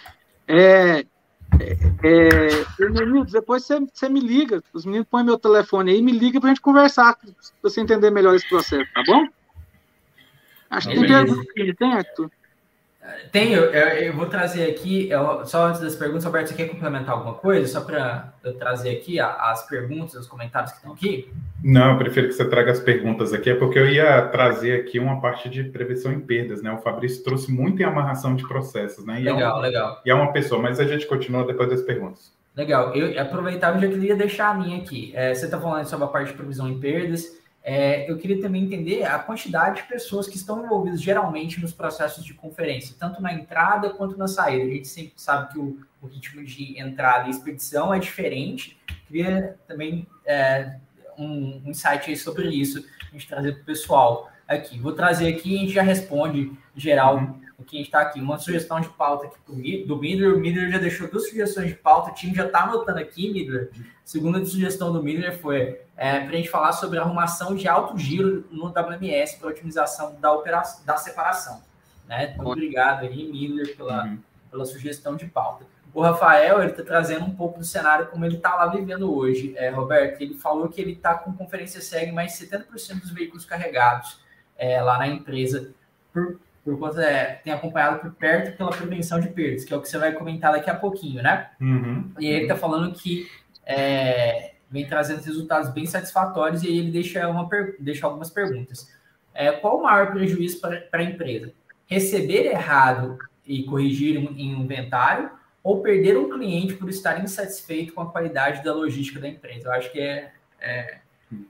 [0.46, 1.06] é,
[1.60, 1.72] é,
[2.02, 6.50] é, depois você, você me liga, os meninos põem meu telefone aí, me liga para
[6.50, 7.30] a gente conversar, para
[7.62, 9.26] você entender melhor esse processo, tá bom?
[10.70, 12.30] Acho que tem pergunta aqui, tem, Arthur?
[13.32, 17.14] Tenho, eu, eu, vou trazer aqui, eu, só antes das perguntas, Roberto, você quer complementar
[17.16, 17.66] alguma coisa?
[17.66, 21.28] Só para eu trazer aqui as perguntas, os comentários que estão aqui?
[21.64, 25.00] Não, eu prefiro que você traga as perguntas aqui, é porque eu ia trazer aqui
[25.00, 26.70] uma parte de prevenção em perdas, né?
[26.72, 29.20] O Fabrício trouxe muito em amarração de processos, né?
[29.20, 30.00] E legal, é legal.
[30.04, 32.32] E é uma pessoa, mas a gente continua depois das perguntas.
[32.54, 35.10] Legal, eu aproveitava e já queria deixar a minha aqui.
[35.14, 37.41] É, você está falando sobre a parte de previsão em perdas.
[37.64, 42.24] É, eu queria também entender a quantidade de pessoas que estão envolvidas geralmente nos processos
[42.24, 44.64] de conferência, tanto na entrada quanto na saída.
[44.64, 48.76] A gente sempre sabe que o, o ritmo de entrada e expedição é diferente.
[49.06, 50.76] Queria também é,
[51.16, 51.74] um, um
[52.16, 54.78] sobre isso, a gente trazer para o pessoal aqui.
[54.80, 58.80] Vou trazer aqui e a gente já responde geral uhum que está aqui, uma sugestão
[58.80, 60.34] de pauta aqui do Midler.
[60.34, 63.70] O Midler já deixou duas sugestões de pauta, o time já está anotando aqui, Midler.
[63.74, 67.98] A segunda sugestão do Midler foi é, para a gente falar sobre arrumação de alto
[67.98, 71.62] giro no WMS para otimização da, operação, da separação.
[72.08, 72.32] Né?
[72.34, 74.18] Então, obrigado aí, Midler, pela, uhum.
[74.50, 75.64] pela sugestão de pauta.
[75.94, 79.54] O Rafael, ele está trazendo um pouco do cenário como ele está lá vivendo hoje.
[79.56, 84.18] É, Roberto, ele falou que ele está com conferência segue mais 70% dos veículos carregados
[84.56, 85.74] é, lá na empresa
[86.12, 89.80] por por conta é, tem acompanhado por perto pela prevenção de perdas, que é o
[89.80, 91.50] que você vai comentar daqui a pouquinho, né?
[91.60, 92.10] Uhum.
[92.18, 93.28] E ele está falando que
[93.66, 97.48] é, vem trazendo resultados bem satisfatórios e aí ele deixa, uma,
[97.78, 98.90] deixa algumas perguntas.
[99.34, 101.52] É, qual o maior prejuízo para a empresa?
[101.86, 105.30] Receber errado e corrigir em um inventário
[105.62, 109.68] ou perder um cliente por estar insatisfeito com a qualidade da logística da empresa?
[109.68, 110.98] Eu acho que é, é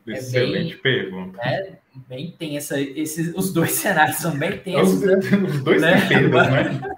[0.07, 1.41] Excelente é bem, pergunta.
[1.43, 1.79] É
[2.09, 2.81] bem tensa.
[2.81, 5.03] Esses, os dois cenários são bem tensos.
[5.03, 6.09] Os, os dois né?
[6.09, 6.81] perdas, né?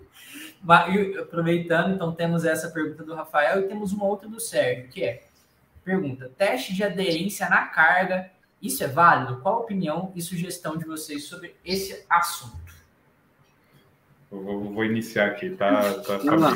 [0.62, 5.05] Mas, aproveitando, então, temos essa pergunta do Rafael e temos uma outra do Sérgio, que
[5.05, 5.24] é:
[5.85, 8.30] pergunta, teste de aderência na carga,
[8.62, 9.41] isso é válido?
[9.43, 12.64] Qual a opinião e sugestão de vocês sobre esse assunto?
[14.43, 15.95] Vou, vou, iniciar aqui, tá?
[16.07, 16.51] tá, tá lá,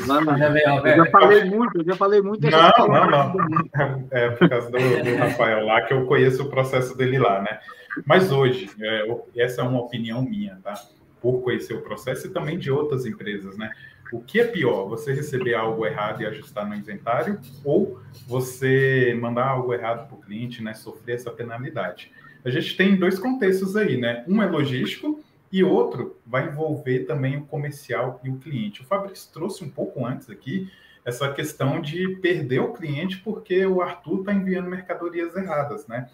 [0.85, 2.51] Eu já falei muito, eu já falei muito.
[2.51, 4.09] Não, não, não.
[4.11, 7.61] É por causa do, do, Rafael lá, que eu conheço o processo dele lá, né?
[8.05, 10.75] Mas hoje, é, essa é uma opinião minha, tá?
[11.21, 13.71] Por conhecer o processo e também de outras empresas, né?
[14.13, 19.47] O que é pior, você receber algo errado e ajustar no inventário, ou você mandar
[19.47, 20.75] algo errado para o cliente, né?
[20.75, 22.11] Sofrer essa penalidade.
[22.45, 24.25] A gente tem dois contextos aí, né?
[24.27, 28.83] Um é logístico e outro vai envolver também o comercial e o cliente.
[28.83, 30.71] O Fabrício trouxe um pouco antes aqui
[31.05, 36.09] essa questão de perder o cliente porque o Arthur está enviando mercadorias erradas, né?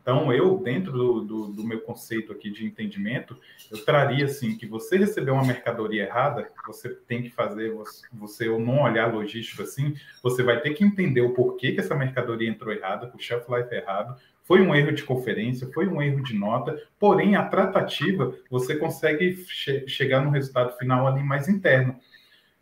[0.00, 3.38] Então, eu, dentro do, do, do, meu conceito aqui de entendimento,
[3.70, 8.48] eu traria assim que você receber uma mercadoria errada, você tem que fazer, você, você
[8.48, 12.50] ou não olhar logístico assim, você vai ter que entender o porquê que essa mercadoria
[12.50, 16.34] entrou errada, o shelf life errado, foi um erro de conferência, foi um erro de
[16.34, 21.96] nota, porém a tratativa você consegue che chegar no resultado final ali mais interno.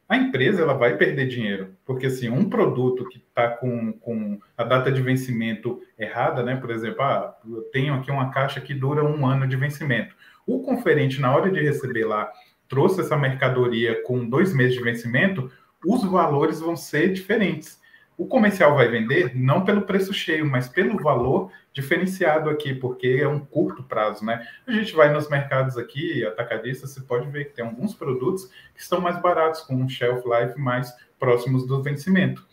[0.09, 4.63] A empresa ela vai perder dinheiro, porque assim, um produto que está com, com a
[4.63, 6.55] data de vencimento errada, né?
[6.55, 10.15] Por exemplo, ah, eu tenho aqui uma caixa que dura um ano de vencimento.
[10.47, 12.31] O conferente, na hora de receber lá,
[12.69, 15.51] trouxe essa mercadoria com dois meses de vencimento,
[15.85, 17.81] os valores vão ser diferentes.
[18.17, 23.27] O comercial vai vender não pelo preço cheio, mas pelo valor diferenciado aqui, porque é
[23.27, 24.47] um curto prazo, né?
[24.67, 28.45] A gente vai nos mercados aqui, atacadista, você pode ver que tem alguns produtos
[28.75, 32.47] que estão mais baratos, com um shelf life mais próximos do vencimento.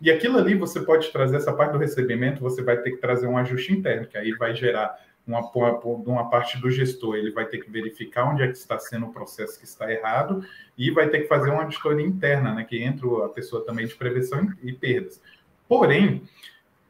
[0.00, 3.26] E aquilo ali você pode trazer essa parte do recebimento, você vai ter que trazer
[3.26, 4.96] um ajuste interno, que aí vai gerar
[5.26, 5.40] uma,
[5.82, 9.12] uma parte do gestor, ele vai ter que verificar onde é que está sendo o
[9.12, 10.44] processo que está errado
[10.76, 13.94] e vai ter que fazer uma auditoria interna, né, que entra a pessoa também de
[13.94, 15.20] prevenção e perdas.
[15.68, 16.22] Porém,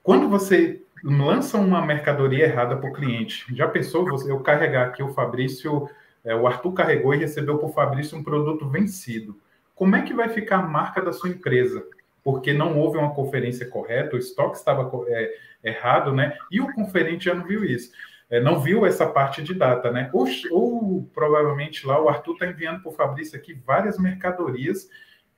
[0.03, 5.03] quando você lança uma mercadoria errada para o cliente, já pensou você, eu carregar aqui
[5.03, 5.88] o Fabrício,
[6.24, 9.38] é, o Arthur carregou e recebeu para o Fabrício um produto vencido.
[9.74, 11.84] Como é que vai ficar a marca da sua empresa?
[12.22, 15.34] Porque não houve uma conferência correta, o estoque estava é,
[15.64, 16.36] errado, né?
[16.51, 17.90] E o conferente já não viu isso
[18.30, 20.09] é, não viu essa parte de data, né?
[20.12, 24.88] Ou, ou provavelmente lá o Arthur está enviando para o Fabrício aqui várias mercadorias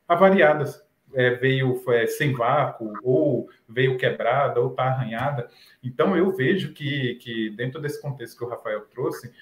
[0.06, 0.81] avariadas.
[1.14, 5.48] É, veio é, sem vácuo, ou veio quebrada, ou está arranhada.
[5.82, 9.32] Então, eu vejo que, que, dentro desse contexto que o Rafael trouxe,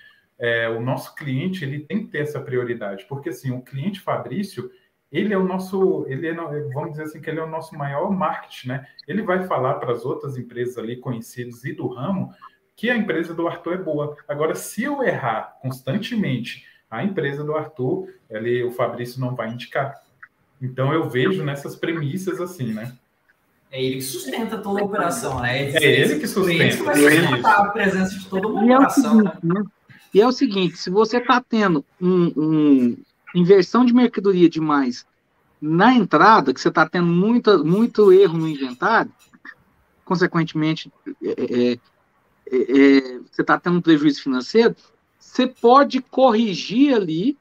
[0.40, 4.70] é, o nosso cliente ele tem que ter essa prioridade, porque assim, o cliente Fabrício,
[5.12, 8.10] ele é o nosso, ele é, vamos dizer assim, que ele é o nosso maior
[8.10, 8.86] marketing, né?
[9.06, 12.32] Ele vai falar para as outras empresas ali conhecidas e do ramo
[12.74, 14.16] que a empresa do Arthur é boa.
[14.26, 20.00] Agora, se eu errar constantemente a empresa do Arthur, ele, o Fabrício não vai indicar.
[20.60, 22.92] Então eu vejo nessas premissas assim, né?
[23.70, 25.70] É ele que sustenta toda a operação, né?
[25.70, 26.64] É, é ele que sustenta.
[26.64, 29.20] Ele vai sustentar a presença de toda uma e operação.
[29.20, 29.64] É né?
[30.12, 32.96] E é o seguinte, se você está tendo um, um,
[33.34, 35.06] inversão de mercadoria demais
[35.62, 39.12] na entrada, que você está tendo muita, muito erro no inventário,
[40.04, 40.90] consequentemente,
[41.22, 41.78] é, é, é,
[42.56, 44.74] é, você está tendo um prejuízo financeiro,
[45.16, 47.38] você pode corrigir ali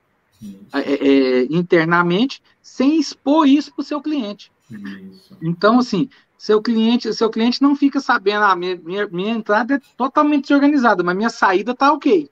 [0.73, 4.51] é, é, internamente sem expor isso para o seu cliente.
[4.69, 5.37] Isso.
[5.41, 9.81] Então, assim, seu cliente, seu cliente não fica sabendo, ah, minha, minha, minha entrada é
[9.97, 12.29] totalmente desorganizada, mas minha saída está ok.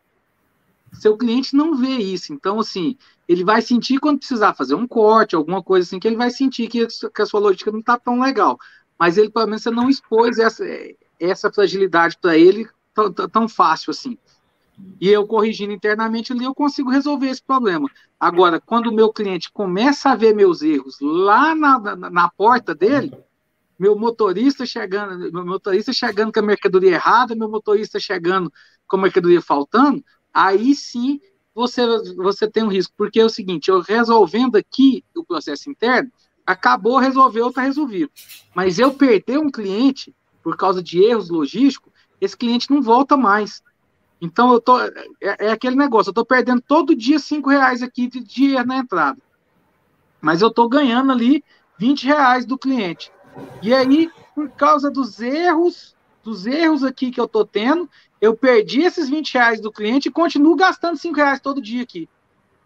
[0.94, 2.32] Seu cliente não vê isso.
[2.32, 2.98] Então, assim,
[3.28, 6.68] ele vai sentir quando precisar fazer um corte, alguma coisa assim, que ele vai sentir
[6.68, 8.58] que, que a sua logística não está tão legal.
[8.98, 10.64] Mas ele, pelo menos, você não expôs essa,
[11.20, 14.18] essa fragilidade para ele tão, tão fácil assim.
[15.00, 17.90] E eu corrigindo internamente ali, eu consigo resolver esse problema.
[18.20, 22.74] Agora, quando o meu cliente começa a ver meus erros lá na, na, na porta
[22.74, 23.12] dele,
[23.78, 28.52] meu motorista chegando, meu motorista chegando com a mercadoria errada, meu motorista chegando
[28.88, 30.04] com a mercadoria faltando,
[30.34, 31.20] aí sim
[31.54, 32.94] você, você tem um risco.
[32.98, 36.12] Porque é o seguinte, eu resolvendo aqui o processo interno,
[36.46, 38.12] acabou, resolveu, está resolvido.
[38.56, 43.62] Mas eu perder um cliente por causa de erros logísticos, esse cliente não volta mais.
[44.22, 44.92] Então eu tô é,
[45.22, 49.18] é aquele negócio, eu tô perdendo todo dia cinco reais aqui de dia na entrada,
[50.20, 51.44] mas eu tô ganhando ali
[51.78, 53.12] 20 reais do cliente.
[53.62, 57.90] E aí, por causa dos erros, dos erros aqui que eu tô tendo,
[58.20, 62.10] eu perdi esses 20 reais do cliente e continuo gastando cinco reais todo dia aqui.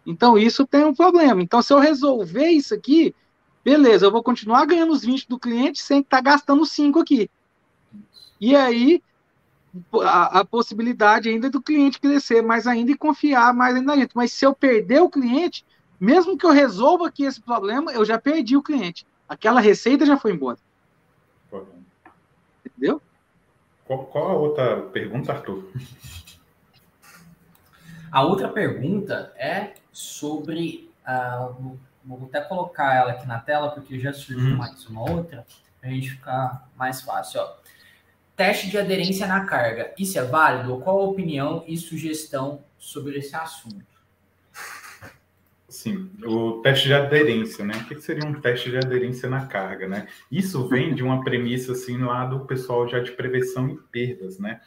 [0.05, 1.41] Então isso tem um problema.
[1.41, 3.13] Então se eu resolver isso aqui,
[3.63, 7.29] beleza, eu vou continuar ganhando os 20 do cliente sem estar tá gastando cinco aqui.
[8.39, 9.01] E aí
[10.01, 14.15] a, a, possibilidade ainda do cliente crescer mais ainda e confiar mais ainda na gente.
[14.15, 15.65] Mas se eu perder o cliente,
[15.99, 19.05] mesmo que eu resolva aqui esse problema, eu já perdi o cliente.
[19.27, 20.57] Aquela receita já foi embora.
[22.65, 23.01] Entendeu?
[23.85, 25.71] Qual, qual a outra pergunta, Arthur?
[28.11, 30.89] A outra pergunta é sobre.
[31.07, 34.57] Uh, vou até colocar ela aqui na tela, porque já surgiu hum.
[34.57, 35.45] mais uma outra,
[35.79, 37.41] para a gente ficar mais fácil.
[37.41, 37.53] Ó.
[38.41, 39.93] Teste de aderência na carga.
[39.99, 40.79] Isso é válido?
[40.79, 43.85] Qual a opinião e sugestão sobre esse assunto?
[45.69, 47.75] Sim, o teste de aderência, né?
[47.75, 50.07] O que seria um teste de aderência na carga, né?
[50.31, 54.59] Isso vem de uma premissa, assim, lá do pessoal já de prevenção e perdas, né?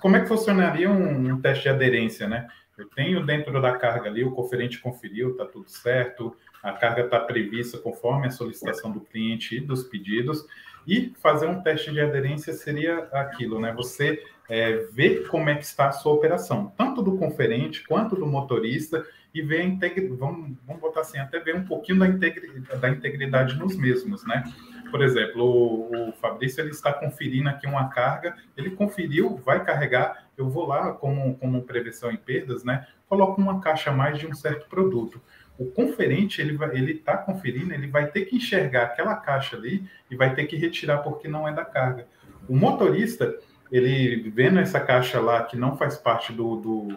[0.00, 2.48] Como é que funcionaria um, um teste de aderência, né?
[2.76, 7.20] Eu tenho dentro da carga ali, o conferente conferiu, tá tudo certo, a carga está
[7.20, 10.44] prevista conforme a solicitação do cliente e dos pedidos,
[10.86, 13.72] e fazer um teste de aderência seria aquilo, né?
[13.74, 18.26] Você é, ver como é que está a sua operação, tanto do conferente quanto do
[18.26, 19.04] motorista,
[19.34, 22.88] e ver a integridade, vamos, vamos botar assim, até ver um pouquinho da, integridade, da
[22.90, 24.44] integridade nos mesmos, né?
[24.90, 30.26] Por exemplo, o, o Fabrício ele está conferindo aqui uma carga, ele conferiu, vai carregar,
[30.36, 32.86] eu vou lá como, como prevenção em perdas, né?
[33.12, 35.20] Coloco uma caixa a mais de um certo produto
[35.58, 39.84] o conferente ele vai, ele está conferindo, ele vai ter que enxergar aquela caixa ali
[40.10, 42.06] e vai ter que retirar porque não é da carga.
[42.48, 43.34] O motorista,
[43.70, 46.88] ele vendo essa caixa lá que não faz parte do, do,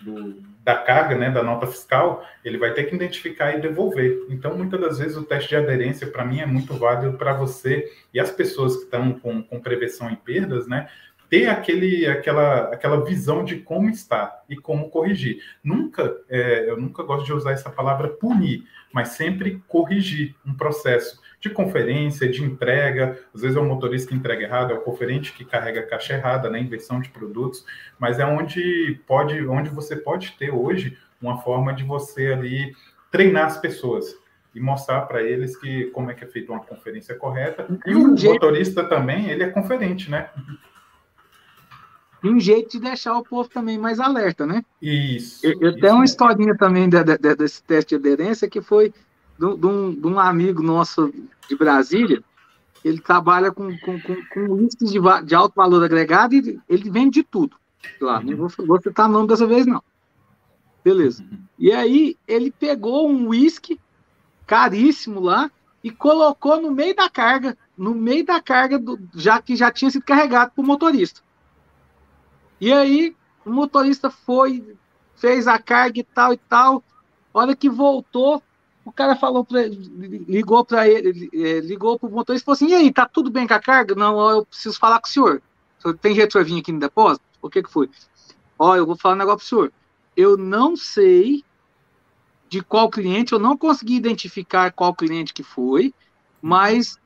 [0.00, 4.26] do, da carga, né, da nota fiscal, ele vai ter que identificar e devolver.
[4.28, 7.90] Então, muitas das vezes o teste de aderência para mim é muito válido para você
[8.12, 10.88] e as pessoas que estão com, com prevenção em perdas, né,
[11.30, 15.40] ter aquele, aquela, aquela visão de como está e como corrigir.
[15.62, 21.20] Nunca, é, eu nunca gosto de usar essa palavra punir, mas sempre corrigir um processo
[21.40, 23.16] de conferência, de entrega.
[23.32, 26.14] Às vezes é o motorista que entrega errado, é o conferente que carrega a caixa
[26.14, 26.58] errada, né?
[26.58, 27.64] Inversão de produtos,
[27.96, 32.74] mas é onde pode, onde você pode ter hoje uma forma de você ali
[33.10, 34.16] treinar as pessoas
[34.52, 37.68] e mostrar para eles que como é que é feita uma conferência correta.
[37.86, 40.28] E o motorista também, ele é conferente, né?
[42.22, 44.64] E um jeito de deixar o povo também mais alerta, né?
[44.80, 45.44] Isso.
[45.44, 48.92] Eu, eu isso tenho uma historinha também de, de, desse teste de aderência que foi
[49.38, 51.12] de, um, de, um, amigo nosso
[51.48, 52.22] de Brasília.
[52.84, 57.22] Ele trabalha com, com, com, com de, de, alto valor agregado e ele vende de
[57.22, 57.56] tudo.
[58.00, 58.24] Lá, uhum.
[58.24, 59.82] não vou, vou citar nome dessa vez, não.
[60.84, 61.22] Beleza.
[61.22, 61.38] Uhum.
[61.58, 63.80] E aí ele pegou um uísque
[64.46, 65.50] caríssimo lá
[65.82, 69.90] e colocou no meio da carga, no meio da carga, do, já que já tinha
[69.90, 71.22] sido carregado para o motorista.
[72.60, 74.76] E aí, o motorista foi,
[75.16, 76.84] fez a carga e tal e tal.
[77.32, 78.42] Hora que voltou,
[78.84, 82.68] o cara falou para ligou para ele, é, ligou para o motorista e falou assim:
[82.68, 83.94] e aí, tá tudo bem com a carga?
[83.94, 85.42] Não, eu preciso falar com o senhor.
[86.00, 87.24] Tem jeito de vir aqui no depósito?
[87.40, 87.88] O que que foi?
[88.58, 89.72] Ó, eu vou falar um negócio pro senhor.
[90.16, 91.42] Eu não sei
[92.50, 95.94] de qual cliente, eu não consegui identificar qual cliente que foi,
[96.42, 96.98] mas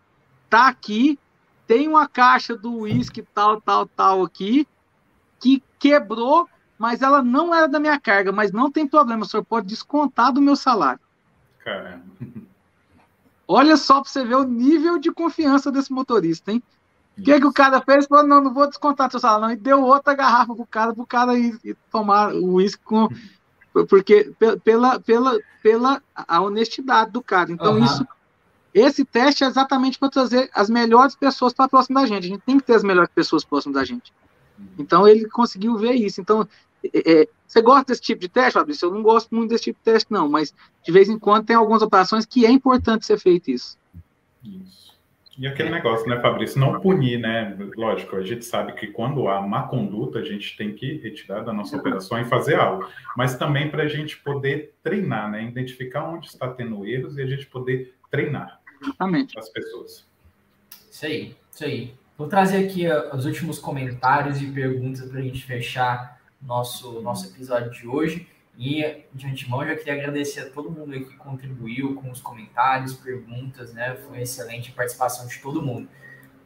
[0.49, 1.19] tá aqui,
[1.67, 4.67] tem uma caixa do uísque tal, tal, tal aqui,
[5.45, 9.45] que quebrou, mas ela não era da minha carga, mas não tem problema, o senhor
[9.45, 11.01] pode descontar do meu salário.
[11.63, 12.03] Caramba.
[13.47, 16.63] Olha só para você ver o nível de confiança desse motorista, hein?
[17.19, 18.07] O que, que o cara fez?
[18.07, 19.53] Falou, não, não vou descontar seu salário, não.
[19.53, 23.07] E deu outra garrafa pro cara, pro cara ir, ir tomar o uísque com.
[23.89, 24.33] Porque
[24.65, 27.53] pela, pela, pela a honestidade do cara.
[27.53, 27.85] Então, uhum.
[27.85, 28.07] isso.
[28.73, 32.25] Esse teste é exatamente para trazer as melhores pessoas para próximo da gente.
[32.25, 34.13] A gente tem que ter as melhores pessoas próximo da gente.
[34.79, 36.21] Então ele conseguiu ver isso.
[36.21, 36.47] Então,
[36.93, 38.87] é, é, você gosta desse tipo de teste, Fabrício?
[38.87, 41.57] Eu não gosto muito desse tipo de teste, não, mas de vez em quando tem
[41.57, 43.79] algumas operações que é importante ser feito isso.
[44.43, 44.85] Isso.
[45.37, 46.61] E aquele negócio, né, Fabrício?
[46.61, 47.57] Não punir, né?
[47.77, 51.53] Lógico, a gente sabe que quando há má conduta, a gente tem que retirar da
[51.53, 52.89] nossa operação e fazer algo.
[53.17, 55.43] Mas também para a gente poder treinar, né?
[55.43, 59.37] Identificar onde está tendo erros e a gente poder treinar Exatamente.
[59.37, 60.07] as pessoas.
[60.89, 61.95] Isso aí, isso aí.
[62.17, 67.73] Vou trazer aqui os últimos comentários e perguntas para a gente fechar nosso, nosso episódio
[67.73, 68.29] de hoje.
[68.57, 73.73] E de antemão já queria agradecer a todo mundo que contribuiu com os comentários, perguntas,
[73.73, 73.97] né?
[74.07, 75.89] Foi excelente a participação de todo mundo.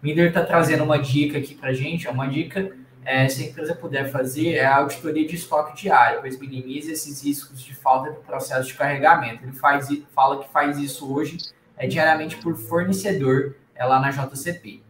[0.02, 3.42] O Minder está trazendo uma dica aqui para a gente, é uma dica, é, se
[3.42, 7.74] a empresa puder fazer, é a auditoria de estoque diário, pois minimiza esses riscos de
[7.74, 9.44] falta de processo de carregamento.
[9.44, 11.36] Ele faz, fala que faz isso hoje
[11.76, 14.87] é, diariamente por fornecedor é lá na JCP.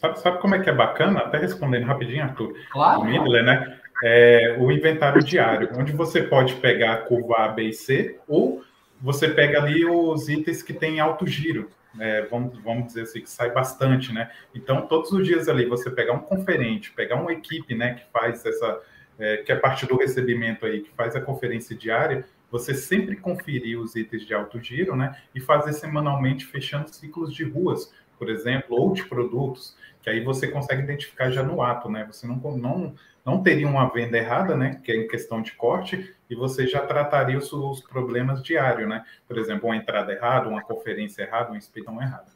[0.00, 1.20] Sabe, sabe como é que é bacana?
[1.20, 2.54] Até respondendo rapidinho, Arthur.
[2.72, 3.00] Claro.
[3.00, 3.78] O Midler, né?
[4.02, 8.64] É, o inventário diário, onde você pode pegar a curva A, B e C, ou
[8.98, 12.22] você pega ali os itens que têm alto giro, né?
[12.30, 14.30] vamos, vamos dizer assim, que sai bastante, né?
[14.54, 18.44] Então, todos os dias ali, você pegar um conferente, pegar uma equipe, né, que faz
[18.44, 18.80] essa,
[19.18, 23.78] é, que é parte do recebimento aí, que faz a conferência diária, você sempre conferir
[23.78, 28.76] os itens de alto giro, né, e fazer semanalmente fechando ciclos de ruas, por exemplo,
[28.78, 32.06] ou de produtos, que aí você consegue identificar já no ato, né?
[32.12, 32.94] Você não, não,
[33.24, 34.78] não teria uma venda errada, né?
[34.84, 39.02] Que é em questão de corte, e você já trataria os, os problemas diários, né?
[39.26, 42.26] Por exemplo, uma entrada errada, uma conferência errada, uma inspeção errada.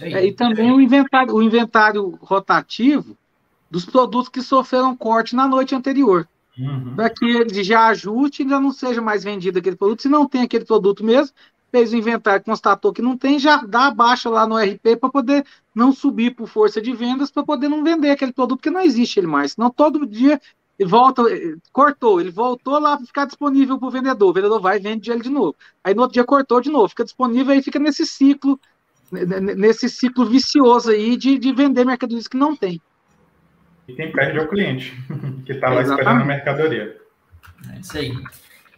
[0.00, 3.16] É, e também o inventário, o inventário rotativo
[3.68, 6.28] dos produtos que sofreram corte na noite anterior.
[6.56, 6.94] Uhum.
[6.94, 10.02] Para que ele já ajuste e já não seja mais vendido aquele produto.
[10.02, 11.34] Se não tem aquele produto mesmo,
[11.70, 15.10] fez o inventário, constatou que não tem, já dá a baixa lá no RP para
[15.10, 15.44] poder
[15.74, 19.20] não subir por força de vendas, para poder não vender aquele produto, que não existe
[19.20, 19.52] ele mais.
[19.52, 20.40] Senão todo dia
[20.78, 21.22] ele volta,
[21.72, 24.30] cortou, ele voltou lá para ficar disponível para o vendedor.
[24.30, 25.56] O vendedor vai e vende ele de novo.
[25.82, 28.58] Aí no outro dia cortou de novo, fica disponível, aí fica nesse ciclo,
[29.10, 32.80] nesse ciclo vicioso aí de, de vender mercadorias que não tem.
[33.88, 34.94] E quem perde é o cliente,
[35.44, 36.00] que está lá Exatamente.
[36.00, 36.96] esperando a mercadoria.
[37.74, 38.12] É isso aí.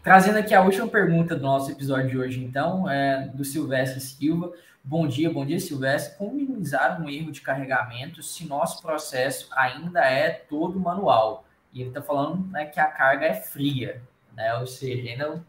[0.03, 4.51] Trazendo aqui a última pergunta do nosso episódio de hoje, então, é do Silvestre Silva.
[4.83, 6.17] Bom dia, bom dia, Silvestre.
[6.17, 11.45] Como minimizar um erro de carregamento se nosso processo ainda é todo manual?
[11.71, 14.01] E ele está falando né, que a carga é fria,
[14.35, 14.55] né?
[14.55, 15.43] Ou seja, ainda é um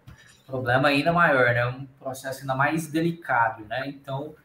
[0.46, 1.66] problema ainda maior, né?
[1.68, 3.88] Um processo ainda mais delicado, né?
[3.88, 4.36] Então,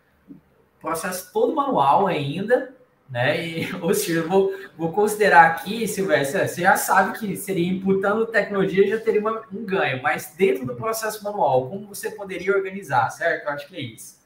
[0.81, 2.73] processo todo manual ainda,
[3.09, 3.47] né?
[3.47, 8.27] E, ou seja, eu vou, vou considerar aqui, Silvestre, você já sabe que seria imputando
[8.27, 13.11] tecnologia já teria uma, um ganho, mas dentro do processo manual, como você poderia organizar,
[13.11, 13.45] certo?
[13.45, 14.17] Eu acho que é isso.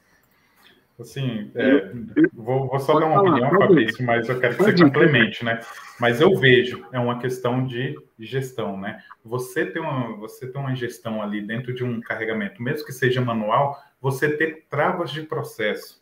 [0.99, 1.91] Assim, é,
[2.31, 5.59] vou, vou, só dar uma opinião, Fabrício, mas eu quero que você complemente, né?
[5.99, 9.01] Mas eu vejo, é uma questão de gestão, né?
[9.25, 13.19] Você tem uma, você tem uma gestão ali dentro de um carregamento, mesmo que seja
[13.19, 16.00] manual, você ter travas de processo.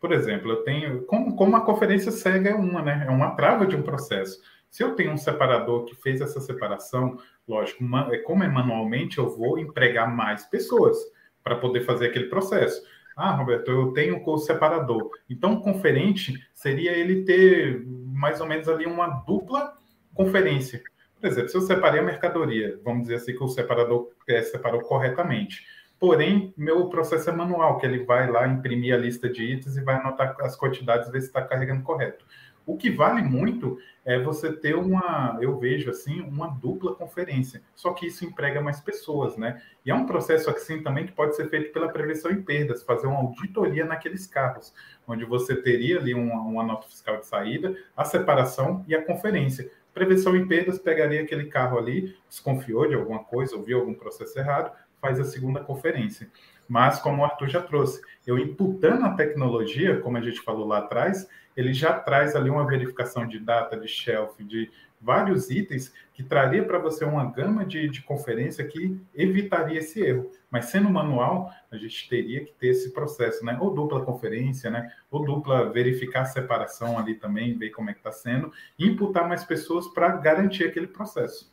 [0.00, 3.04] Por exemplo, eu tenho, como, como a conferência cega é uma, né?
[3.06, 4.40] É uma trava de um processo.
[4.70, 9.28] Se eu tenho um separador que fez essa separação, lógico, é, como é manualmente, eu
[9.28, 10.96] vou empregar mais pessoas
[11.42, 12.82] para poder fazer aquele processo.
[13.16, 15.10] Ah, Roberto, eu tenho o separador.
[15.28, 19.76] Então, conferente seria ele ter mais ou menos ali uma dupla
[20.14, 20.82] conferência.
[21.20, 24.80] Por exemplo, se eu separei a mercadoria, vamos dizer assim que o separador é, separou
[24.80, 25.66] corretamente.
[26.00, 29.84] Porém, meu processo é manual, que ele vai lá imprimir a lista de itens e
[29.84, 32.24] vai anotar as quantidades, ver se está carregando correto.
[32.64, 37.60] O que vale muito é você ter uma, eu vejo assim, uma dupla conferência.
[37.74, 39.60] Só que isso emprega mais pessoas, né?
[39.84, 43.06] E é um processo assim também que pode ser feito pela prevenção em perdas, fazer
[43.06, 44.72] uma auditoria naqueles carros,
[45.06, 49.70] onde você teria ali uma, uma nota fiscal de saída, a separação e a conferência.
[49.92, 54.72] Prevenção em perdas pegaria aquele carro ali, desconfiou de alguma coisa, ouviu algum processo errado,
[55.00, 56.30] faz a segunda conferência.
[56.68, 60.78] Mas, como o Arthur já trouxe, eu imputando a tecnologia, como a gente falou lá
[60.78, 64.70] atrás, ele já traz ali uma verificação de data, de shelf, de
[65.00, 70.30] vários itens que traria para você uma gama de, de conferência que evitaria esse erro.
[70.50, 73.56] Mas sendo manual, a gente teria que ter esse processo, né?
[73.60, 74.92] Ou dupla conferência, né?
[75.10, 79.26] Ou dupla verificar a separação ali também, ver como é que está sendo, e imputar
[79.26, 81.49] mais pessoas para garantir aquele processo.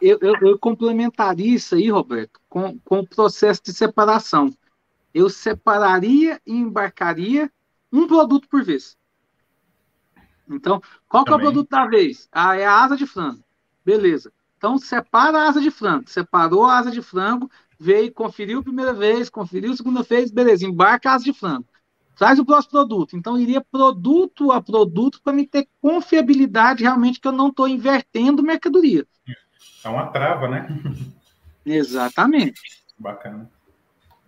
[0.00, 4.52] Eu, eu, eu, complementaria isso aí, Roberto, com, com o processo de separação.
[5.14, 7.50] Eu separaria e embarcaria
[7.92, 8.96] um produto por vez.
[10.48, 12.28] Então, qual que é o produto da vez?
[12.30, 13.42] Ah, é a asa de frango.
[13.84, 14.32] Beleza.
[14.56, 16.08] Então, separa a asa de frango.
[16.08, 20.66] Separou a asa de frango, veio, conferiu a primeira vez, conferiu a segunda vez, beleza,
[20.66, 21.66] embarca a asa de frango.
[22.16, 23.16] Traz o próximo produto.
[23.16, 28.42] Então, iria produto a produto para me ter confiabilidade realmente que eu não estou invertendo
[28.42, 29.06] mercadoria.
[29.84, 30.66] É uma trava, né?
[31.64, 32.60] Exatamente.
[32.98, 33.50] Bacana.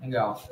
[0.01, 0.43] Legal.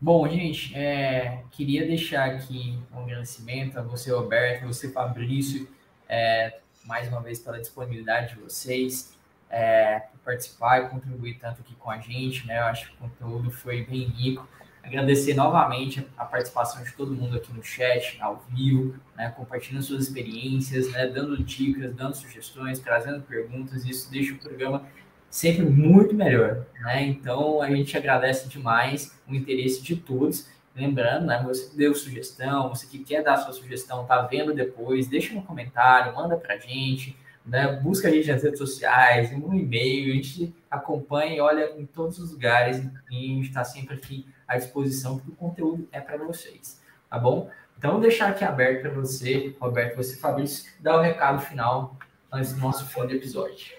[0.00, 5.68] Bom, gente, é, queria deixar aqui um agradecimento a você, Roberto, a você, Fabrício,
[6.08, 9.16] é, mais uma vez pela disponibilidade de vocês,
[9.48, 12.58] é, por participar e contribuir tanto aqui com a gente, né?
[12.58, 14.46] Eu acho que o conteúdo foi bem rico.
[14.84, 20.04] Agradecer novamente a participação de todo mundo aqui no chat, ao vivo, né, compartilhando suas
[20.04, 23.86] experiências, né, dando dicas, dando sugestões, trazendo perguntas.
[23.86, 24.86] Isso deixa o programa
[25.30, 27.02] sempre muito melhor, né?
[27.02, 30.48] Então a gente agradece demais o interesse de todos.
[30.76, 35.08] Lembrando, né, você que deu sugestão, você que quer dar sua sugestão, tá vendo depois,
[35.08, 37.16] deixa no comentário, manda pra gente,
[37.46, 37.80] né?
[37.82, 42.18] Busca a gente nas redes sociais, um e-mail, a gente acompanha e olha em todos
[42.18, 42.78] os lugares
[43.10, 47.18] e a gente está sempre aqui à disposição, porque o conteúdo é para vocês, tá
[47.18, 47.50] bom?
[47.76, 51.96] Então, deixar aqui aberto para você, Roberto, você, Fabrício, dar o recado final
[52.32, 53.76] antes do nosso fim do episódio.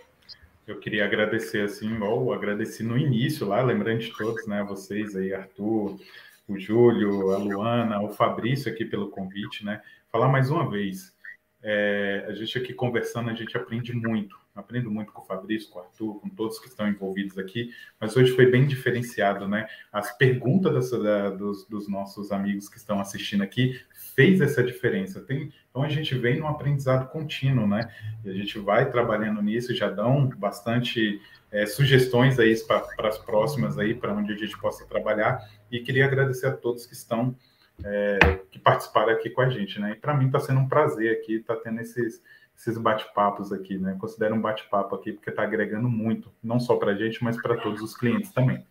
[0.67, 5.33] Eu queria agradecer, assim, igual agradeci no início lá, lembrando de todos, né, vocês aí,
[5.33, 5.99] Arthur,
[6.47, 11.15] o Júlio, a Luana, o Fabrício aqui pelo convite, né, falar mais uma vez,
[11.61, 15.79] é, a gente aqui conversando, a gente aprende muito, aprendo muito com o Fabrício, com
[15.79, 19.67] o Arthur, com todos que estão envolvidos aqui, mas hoje foi bem diferenciado, né?
[19.91, 23.79] As perguntas dessa, da, dos, dos, nossos amigos que estão assistindo aqui
[24.15, 25.19] fez essa diferença.
[25.21, 27.91] Tem, então a gente vem num aprendizado contínuo, né?
[28.23, 33.77] E a gente vai trabalhando nisso, já dão bastante é, sugestões aí para as próximas
[33.77, 35.39] aí, para onde a gente possa trabalhar.
[35.69, 37.35] E queria agradecer a todos que estão
[37.83, 39.91] é, que participaram aqui com a gente, né?
[39.91, 42.21] E para mim está sendo um prazer aqui estar tá tendo esses
[42.57, 43.95] esses bate-papos aqui, né?
[43.99, 47.57] Considero um bate-papo aqui porque está agregando muito, não só para a gente, mas para
[47.57, 48.65] todos os clientes também.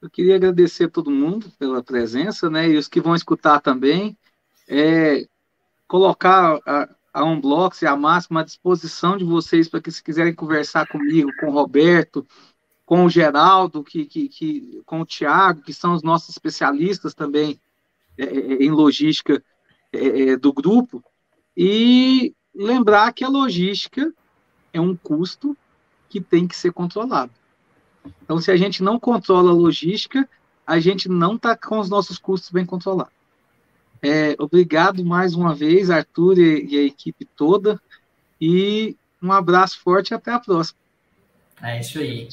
[0.00, 2.68] Eu queria agradecer a todo mundo pela presença, né?
[2.68, 4.16] E os que vão escutar também.
[4.68, 5.26] É,
[5.88, 10.34] colocar a, a Unblocks e a Máxima à disposição de vocês para que se quiserem
[10.34, 12.26] conversar comigo, com o Roberto,
[12.86, 17.60] com o Geraldo, que, que, que, com o Tiago, que são os nossos especialistas também
[18.16, 19.42] é, é em logística
[19.92, 21.02] é, é, do grupo,
[21.60, 24.14] e lembrar que a logística
[24.72, 25.56] é um custo
[26.08, 27.32] que tem que ser controlado.
[28.22, 30.28] Então, se a gente não controla a logística,
[30.64, 33.12] a gente não está com os nossos custos bem controlados.
[34.00, 37.80] É, obrigado mais uma vez, Arthur e, e, a equipe toda.
[38.40, 40.78] E um abraço forte e até a próxima.
[41.60, 42.28] É isso aí.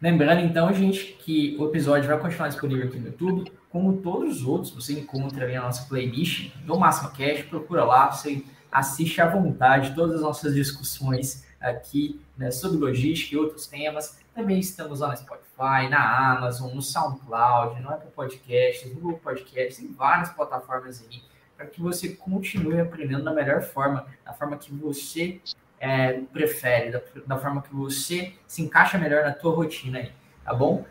[0.00, 4.46] Lembrando, então, gente, que o episódio vai continuar disponível aqui no YouTube, como todos os
[4.46, 4.72] outros.
[4.72, 9.94] Você encontra ali a nossa playlist do Máximo Cash, procura lá, você assiste à vontade
[9.94, 14.20] todas as nossas discussões aqui né, sobre logística e outros temas.
[14.32, 19.18] Também estamos lá no Spotify Spotify, na Amazon, no SoundCloud, no Apple Podcasts, no Google
[19.18, 21.22] Podcasts, em várias plataformas aí,
[21.56, 25.40] para que você continue aprendendo da melhor forma, da forma que você
[25.78, 30.12] é, prefere, da, da, forma que você se encaixa melhor na tua rotina aí,
[30.44, 30.84] tá bom?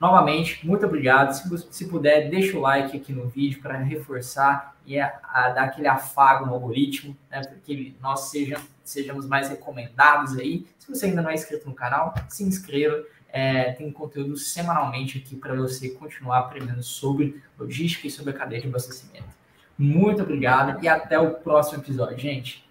[0.00, 1.32] Novamente, muito obrigado.
[1.32, 5.64] Se, se puder, deixa o like aqui no vídeo para reforçar e a, a, dar
[5.64, 10.66] aquele afago no algoritmo, né, para que nós sejam, sejamos mais recomendados aí.
[10.78, 13.02] Se você ainda não é inscrito no canal, se inscreva.
[13.28, 18.62] É, tem conteúdo semanalmente aqui para você continuar aprendendo sobre logística e sobre a cadeia
[18.62, 19.28] de abastecimento.
[19.76, 22.65] Muito obrigado e até o próximo episódio, gente.